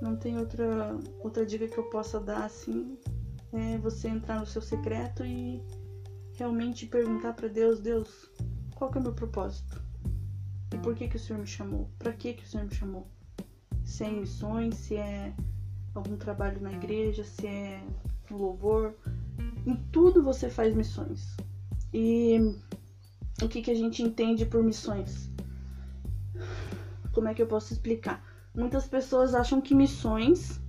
Não 0.03 0.17
tem 0.17 0.37
outra, 0.37 0.99
outra 1.21 1.47
dica 1.47 1.69
que 1.69 1.79
eu 1.79 1.85
possa 1.85 2.19
dar 2.19 2.45
assim. 2.45 2.99
É 3.53 3.79
você 3.79 4.09
entrar 4.09 4.41
no 4.41 4.47
seu 4.47 4.61
secreto 4.61 5.25
e 5.25 5.63
realmente 6.35 6.87
perguntar 6.87 7.35
para 7.35 7.47
Deus, 7.47 7.79
Deus, 7.79 8.29
qual 8.75 8.91
que 8.91 8.99
é 8.99 9.01
o 9.01 9.05
meu 9.05 9.13
propósito? 9.13 9.81
E 10.75 10.79
por 10.79 10.97
que 10.97 11.07
que 11.07 11.15
o 11.15 11.21
Senhor 11.21 11.39
me 11.39 11.47
chamou? 11.47 11.89
Para 12.01 12.13
que 12.13 12.33
que 12.33 12.43
o 12.43 12.47
Senhor 12.49 12.65
me 12.65 12.75
chamou? 12.75 13.07
Se 13.85 14.03
é 14.03 14.09
em 14.09 14.21
missões, 14.23 14.75
se 14.75 14.97
é 14.97 15.33
algum 15.95 16.17
trabalho 16.17 16.61
na 16.61 16.73
igreja, 16.73 17.23
se 17.23 17.47
é 17.47 17.81
louvor, 18.29 18.97
em 19.65 19.77
tudo 19.93 20.21
você 20.21 20.51
faz 20.51 20.75
missões. 20.75 21.37
E 21.95 22.57
o 23.41 23.49
que, 23.49 23.63
que 23.63 23.71
a 23.71 23.77
gente 23.77 24.03
entende 24.03 24.47
por 24.47 24.65
missões? 24.65 25.31
Como 27.13 27.29
é 27.29 27.35
que 27.35 27.43
eu 27.43 27.47
posso 27.47 27.73
explicar? 27.73 28.32
Muitas 28.55 28.87
pessoas 28.87 29.35
acham 29.35 29.61
que 29.61 29.75
missões 29.75 30.61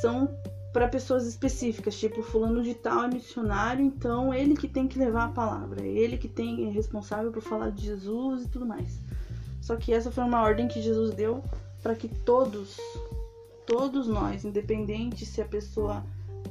são 0.00 0.28
para 0.72 0.88
pessoas 0.88 1.26
específicas, 1.26 1.98
tipo 1.98 2.22
fulano 2.22 2.62
de 2.62 2.74
tal 2.74 3.04
é 3.04 3.08
missionário, 3.08 3.84
então 3.84 4.32
ele 4.32 4.56
que 4.56 4.66
tem 4.66 4.88
que 4.88 4.98
levar 4.98 5.24
a 5.24 5.28
palavra, 5.28 5.82
ele 5.86 6.16
que 6.16 6.28
tem 6.28 6.66
é 6.66 6.70
responsável 6.70 7.30
por 7.30 7.42
falar 7.42 7.70
de 7.70 7.84
Jesus 7.84 8.44
e 8.44 8.48
tudo 8.48 8.64
mais. 8.64 8.98
Só 9.60 9.76
que 9.76 9.92
essa 9.92 10.10
foi 10.10 10.24
uma 10.24 10.42
ordem 10.42 10.66
que 10.68 10.80
Jesus 10.80 11.14
deu 11.14 11.44
para 11.82 11.94
que 11.94 12.08
todos, 12.08 12.78
todos 13.66 14.06
nós, 14.08 14.44
independente 14.44 15.26
se 15.26 15.42
a 15.42 15.44
pessoa 15.44 16.02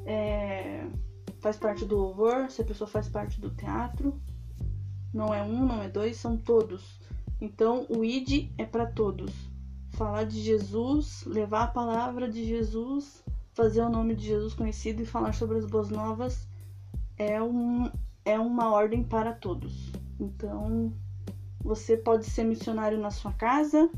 é, 0.06 0.86
faz 1.39 1.58
parte 1.58 1.84
do 1.84 1.97
louvor, 1.97 2.49
se 2.49 2.62
a 2.62 2.65
pessoa 2.65 2.88
faz 2.88 3.10
parte 3.10 3.41
do 3.41 3.49
teatro. 3.49 4.19
Não 5.13 5.34
é 5.34 5.41
um, 5.41 5.65
não 5.65 5.82
é 5.82 5.89
dois, 5.89 6.17
são 6.17 6.38
todos. 6.38 6.99
Então 7.39 7.86
o 7.89 8.06
ID 8.06 8.49
é 8.58 8.65
para 8.65 8.86
todos. 8.86 9.51
Falar 10.02 10.24
de 10.24 10.42
Jesus, 10.42 11.24
levar 11.28 11.66
a 11.66 11.68
palavra 11.68 12.28
de 12.28 12.44
Jesus, 12.44 13.24
fazer 13.54 13.82
o 13.82 13.90
nome 13.90 14.16
de 14.16 14.26
Jesus 14.26 14.56
conhecido 14.56 15.04
e 15.04 15.06
falar 15.06 15.32
sobre 15.32 15.60
as 15.60 15.66
boas 15.68 15.92
novas 15.92 16.48
é, 17.16 17.40
um, 17.40 17.88
é 18.26 18.40
uma 18.40 18.74
ordem 18.74 19.04
para 19.04 19.32
todos. 19.32 19.92
Então 20.20 20.92
você 21.64 21.96
pode 21.96 22.26
ser 22.26 22.46
missionário 22.46 22.98
na 22.98 23.12
sua 23.12 23.32
casa, 23.34 23.92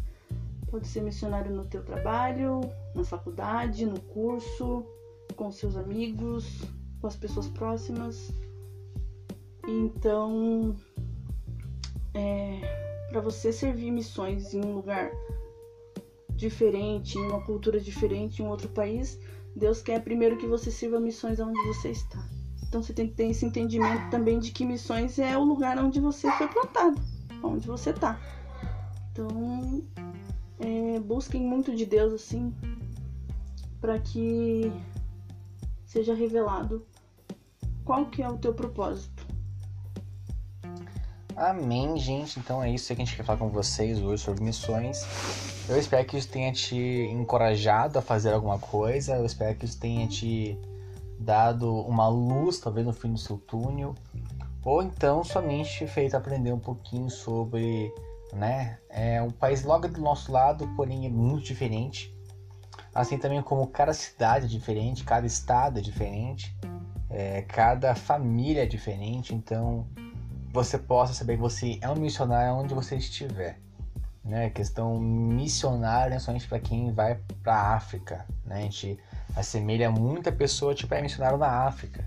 pode 0.69 0.89
ser 0.89 0.99
missionário 0.99 1.55
no 1.55 1.63
teu 1.63 1.81
trabalho, 1.81 2.59
na 2.93 3.05
faculdade, 3.05 3.85
no 3.85 4.01
curso, 4.01 4.85
com 5.37 5.53
seus 5.53 5.77
amigos, 5.77 6.65
com 6.99 7.07
as 7.07 7.15
pessoas 7.15 7.47
próximas. 7.47 8.29
Então, 9.65 10.75
é, 12.13 13.07
para 13.09 13.21
você 13.21 13.53
servir 13.53 13.89
missões 13.89 14.53
em 14.53 14.59
um 14.59 14.75
lugar 14.75 15.09
diferente, 16.43 17.17
em 17.17 17.21
uma 17.21 17.41
cultura 17.41 17.79
diferente, 17.79 18.41
em 18.41 18.45
um 18.45 18.49
outro 18.49 18.67
país, 18.69 19.17
Deus 19.55 19.81
quer 19.81 20.03
primeiro 20.03 20.37
que 20.37 20.45
você 20.45 20.69
sirva 20.69 20.99
missões 20.99 21.39
onde 21.39 21.59
você 21.67 21.89
está. 21.91 22.27
Então 22.67 22.81
você 22.81 22.91
tem 22.91 23.07
que 23.07 23.13
ter 23.13 23.29
esse 23.29 23.45
entendimento 23.45 24.09
também 24.09 24.39
de 24.39 24.51
que 24.51 24.65
missões 24.65 25.19
é 25.19 25.37
o 25.37 25.43
lugar 25.43 25.77
onde 25.77 25.99
você 25.99 26.29
foi 26.31 26.47
plantado, 26.47 26.99
onde 27.41 27.65
você 27.67 27.91
está. 27.91 28.19
Então, 29.11 29.83
é, 30.59 30.99
busquem 30.99 31.41
muito 31.41 31.75
de 31.75 31.85
Deus 31.85 32.13
assim, 32.13 32.53
para 33.79 33.99
que 33.99 34.71
seja 35.85 36.13
revelado 36.13 36.85
qual 37.85 38.05
que 38.07 38.23
é 38.23 38.29
o 38.29 38.37
teu 38.37 38.53
propósito? 38.53 39.12
Amém, 41.35 41.97
gente. 41.97 42.39
Então 42.39 42.63
é 42.63 42.69
isso 42.69 42.87
que 42.87 43.01
a 43.01 43.05
gente 43.05 43.15
quer 43.15 43.23
falar 43.23 43.39
com 43.39 43.49
vocês 43.49 44.01
hoje 44.01 44.23
sobre 44.23 44.43
missões. 44.43 45.01
Eu 45.67 45.77
espero 45.79 46.05
que 46.05 46.17
isso 46.17 46.29
tenha 46.29 46.51
te 46.51 46.77
encorajado 47.11 47.97
a 47.97 48.01
fazer 48.01 48.33
alguma 48.33 48.59
coisa. 48.59 49.15
Eu 49.15 49.25
espero 49.25 49.55
que 49.57 49.65
isso 49.65 49.79
tenha 49.79 50.07
te 50.07 50.57
dado 51.19 51.73
uma 51.81 52.07
luz, 52.07 52.59
talvez 52.59 52.85
no 52.85 52.93
fim 52.93 53.13
do 53.13 53.17
seu 53.17 53.37
túnel. 53.37 53.95
Ou 54.63 54.83
então 54.83 55.23
somente 55.23 55.87
feito 55.87 56.15
aprender 56.15 56.51
um 56.51 56.59
pouquinho 56.59 57.09
sobre, 57.09 57.93
né? 58.33 58.77
É 58.89 59.21
um 59.21 59.31
país 59.31 59.63
logo 59.63 59.87
do 59.87 60.01
nosso 60.01 60.31
lado, 60.31 60.67
porém 60.75 61.05
é 61.05 61.09
muito 61.09 61.45
diferente. 61.45 62.13
Assim 62.93 63.17
também 63.17 63.41
como 63.41 63.65
cada 63.67 63.93
cidade 63.93 64.45
é 64.45 64.47
diferente, 64.47 65.03
cada 65.03 65.25
estado 65.25 65.79
é 65.79 65.81
diferente. 65.81 66.55
É, 67.09 67.41
cada 67.43 67.95
família 67.95 68.63
é 68.63 68.65
diferente, 68.65 69.35
então 69.35 69.87
você 70.53 70.77
possa 70.77 71.13
saber 71.15 71.35
que 71.35 71.41
você 71.41 71.79
é 71.81 71.89
um 71.89 71.95
missionário 71.95 72.53
onde 72.53 72.75
você 72.75 72.95
estiver. 72.95 73.59
Né? 74.23 74.45
A 74.45 74.49
questão 74.51 74.99
missionária 74.99 76.13
é 76.13 76.19
somente 76.19 76.47
para 76.47 76.59
quem 76.59 76.93
vai 76.93 77.19
para 77.41 77.55
a 77.55 77.75
África. 77.75 78.23
Né? 78.45 78.57
A 78.57 78.61
gente 78.61 78.99
assemelha 79.35 79.89
muita 79.89 80.31
pessoa 80.31 80.75
tipo 80.75 80.93
é 80.93 81.01
missionário 81.01 81.39
na 81.39 81.47
África. 81.47 82.05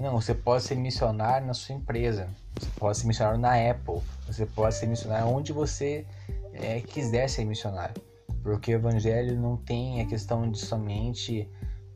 Não, 0.00 0.20
você 0.20 0.34
pode 0.34 0.64
ser 0.64 0.74
missionário 0.74 1.46
na 1.46 1.54
sua 1.54 1.76
empresa, 1.76 2.28
você 2.54 2.68
pode 2.76 2.98
ser 2.98 3.06
missionário 3.06 3.40
na 3.40 3.54
Apple, 3.70 4.02
você 4.26 4.44
pode 4.44 4.74
ser 4.74 4.86
missionário 4.86 5.28
onde 5.28 5.54
você 5.54 6.04
é, 6.52 6.80
quiser 6.80 7.30
ser 7.30 7.44
missionário. 7.44 7.94
Porque 8.42 8.74
o 8.74 8.74
evangelho 8.74 9.40
não 9.40 9.56
tem 9.56 10.02
a 10.02 10.06
questão 10.06 10.50
de 10.50 10.58
somente 10.58 11.48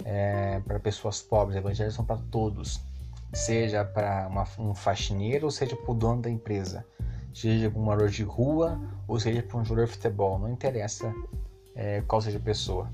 é, 0.05 0.61
para 0.61 0.79
pessoas 0.79 1.21
pobres, 1.21 1.59
evangelhos 1.59 1.95
são 1.95 2.05
para 2.05 2.17
todos, 2.31 2.81
seja 3.33 3.85
para 3.85 4.29
um 4.59 4.75
faxineiro 4.75 5.47
ou 5.47 5.51
seja 5.51 5.77
para 5.77 5.91
o 5.91 5.95
dono 5.95 6.23
da 6.23 6.31
empresa, 6.31 6.85
seja 7.33 7.71
para 7.71 7.81
um 7.81 7.85
morador 7.85 8.09
de 8.09 8.23
rua 8.23 8.81
ou 9.07 9.19
seja 9.19 9.43
para 9.43 9.59
um 9.59 9.65
jogador 9.65 9.87
de 9.87 9.93
futebol, 9.93 10.39
não 10.39 10.51
interessa 10.51 11.13
é, 11.75 12.03
qual 12.03 12.21
seja 12.21 12.39
a 12.39 12.41
pessoa. 12.41 12.91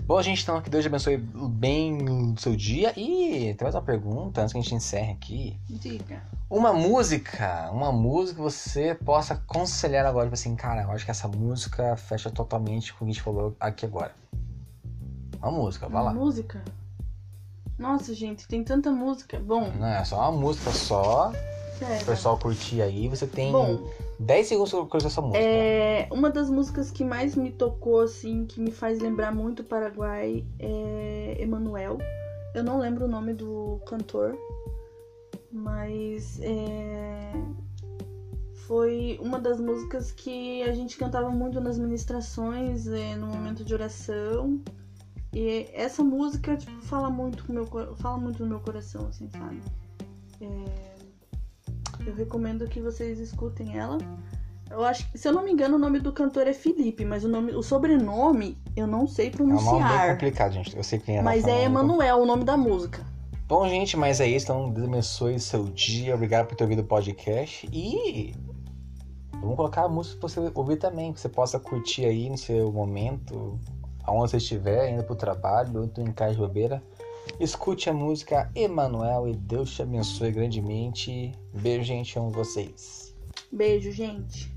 Bom, 0.00 0.20
gente, 0.22 0.42
então 0.42 0.60
que 0.60 0.68
Deus 0.68 0.84
abençoe 0.84 1.16
bem 1.16 2.02
o 2.08 2.34
seu 2.38 2.56
dia. 2.56 2.92
E 2.98 3.54
tem 3.54 3.58
mais 3.62 3.74
uma 3.74 3.82
pergunta 3.82 4.40
antes 4.40 4.52
que 4.52 4.58
a 4.58 4.62
gente 4.62 4.74
encerre 4.74 5.12
aqui. 5.12 5.56
Diga. 5.68 6.22
Uma 6.48 6.72
música, 6.72 7.70
uma 7.70 7.92
música 7.92 8.36
que 8.36 8.42
você 8.42 8.94
possa 8.94 9.34
aconselhar 9.34 10.04
agora, 10.04 10.26
tipo 10.26 10.34
assim, 10.34 10.56
cara, 10.56 10.82
eu 10.82 10.90
acho 10.90 11.04
que 11.04 11.10
essa 11.10 11.28
música 11.28 11.96
fecha 11.96 12.30
totalmente 12.30 12.92
com 12.92 13.04
o 13.04 13.06
que 13.06 13.10
a 13.10 13.14
gente 13.14 13.22
falou 13.22 13.56
aqui 13.60 13.86
agora. 13.86 14.12
Uma 15.40 15.52
música, 15.52 15.88
vai 15.88 16.02
uma 16.02 16.10
lá. 16.10 16.14
Música? 16.14 16.62
Nossa, 17.80 18.12
gente, 18.12 18.46
tem 18.46 18.62
tanta 18.62 18.90
música. 18.90 19.40
Bom. 19.40 19.72
Não, 19.78 19.86
é 19.86 20.04
só 20.04 20.18
uma 20.18 20.32
música 20.32 20.70
só. 20.70 21.32
Sério. 21.78 22.02
O 22.02 22.04
pessoal 22.04 22.38
curtir 22.38 22.82
aí. 22.82 23.08
Você 23.08 23.26
tem 23.26 23.50
Bom, 23.50 23.88
10 24.18 24.46
segundos 24.46 24.70
pra 24.70 24.84
conhecer 24.84 25.06
essa 25.06 25.22
música. 25.22 25.42
É, 25.42 26.06
uma 26.10 26.28
das 26.28 26.50
músicas 26.50 26.90
que 26.90 27.02
mais 27.02 27.34
me 27.34 27.50
tocou, 27.50 28.00
assim, 28.00 28.44
que 28.44 28.60
me 28.60 28.70
faz 28.70 29.00
lembrar 29.00 29.34
muito 29.34 29.62
o 29.62 29.64
Paraguai 29.64 30.44
é 30.58 31.38
Emanuel. 31.40 31.96
Eu 32.54 32.62
não 32.62 32.78
lembro 32.78 33.06
o 33.06 33.08
nome 33.08 33.32
do 33.32 33.80
cantor, 33.86 34.36
mas 35.50 36.38
é, 36.42 37.32
foi 38.66 39.18
uma 39.22 39.38
das 39.38 39.58
músicas 39.58 40.12
que 40.12 40.62
a 40.64 40.72
gente 40.72 40.98
cantava 40.98 41.30
muito 41.30 41.62
nas 41.62 41.78
ministrações, 41.78 42.86
é, 42.88 43.16
no 43.16 43.26
momento 43.26 43.64
de 43.64 43.72
oração. 43.72 44.60
E 45.32 45.68
essa 45.72 46.02
música 46.02 46.56
tipo, 46.56 46.80
fala 46.82 47.08
muito 47.08 47.44
no 47.48 47.54
meu, 47.54 47.96
fala 47.96 48.18
muito 48.18 48.42
no 48.42 48.48
meu 48.48 48.60
coração, 48.60 49.06
assim, 49.06 49.28
sabe? 49.30 49.60
É, 50.40 50.90
eu 52.06 52.14
recomendo 52.14 52.66
que 52.66 52.80
vocês 52.80 53.18
escutem 53.20 53.78
ela. 53.78 53.98
Eu 54.70 54.84
acho 54.84 55.10
que, 55.10 55.18
se 55.18 55.26
eu 55.26 55.32
não 55.32 55.42
me 55.42 55.50
engano, 55.50 55.76
o 55.76 55.78
nome 55.78 55.98
do 55.98 56.12
cantor 56.12 56.46
é 56.46 56.52
Felipe, 56.52 57.04
mas 57.04 57.24
o 57.24 57.28
nome, 57.28 57.52
o 57.52 57.62
sobrenome 57.62 58.56
eu 58.76 58.86
não 58.86 59.06
sei 59.06 59.26
É 59.26 59.42
um 59.42 59.46
nome 59.46 59.56
bem 59.56 59.64
pronunciar. 59.64 60.10
complicado, 60.12 60.52
gente. 60.52 60.76
Eu 60.76 60.84
sei 60.84 60.98
quem 60.98 61.18
é. 61.18 61.22
mas 61.22 61.46
é 61.46 61.64
Emanuel 61.64 62.18
o 62.18 62.26
nome 62.26 62.44
da 62.44 62.56
música. 62.56 63.04
Bom, 63.48 63.68
gente, 63.68 63.96
mas 63.96 64.20
é 64.20 64.28
isso. 64.28 64.44
Então, 64.44 64.70
Deus 64.70 64.86
abençoe 64.86 65.40
seu 65.40 65.64
dia. 65.64 66.14
Obrigado 66.14 66.46
por 66.46 66.54
ter 66.54 66.62
ouvido 66.62 66.82
o 66.82 66.84
podcast. 66.84 67.68
E 67.72 68.32
vamos 69.40 69.56
colocar 69.56 69.82
a 69.82 69.88
música 69.88 70.20
pra 70.20 70.28
você 70.28 70.52
ouvir 70.54 70.76
também. 70.76 71.12
Que 71.12 71.20
você 71.20 71.28
possa 71.28 71.58
curtir 71.58 72.04
aí 72.04 72.30
no 72.30 72.38
seu 72.38 72.70
momento. 72.70 73.58
Aonde 74.10 74.32
você 74.32 74.38
estiver, 74.38 74.90
indo 74.90 75.04
pro 75.04 75.14
trabalho, 75.14 75.78
ou 75.78 75.84
indo 75.84 76.00
em 76.00 76.12
casa 76.12 76.32
de 76.32 76.38
bobeira. 76.38 76.82
Escute 77.38 77.88
a 77.88 77.92
música 77.92 78.50
Emanuel 78.56 79.28
e 79.28 79.36
Deus 79.36 79.70
te 79.70 79.82
abençoe 79.82 80.32
grandemente. 80.32 81.30
Beijo, 81.54 81.84
gente. 81.84 82.18
Amo 82.18 82.28
vocês. 82.30 83.14
Beijo, 83.52 83.92
gente. 83.92 84.52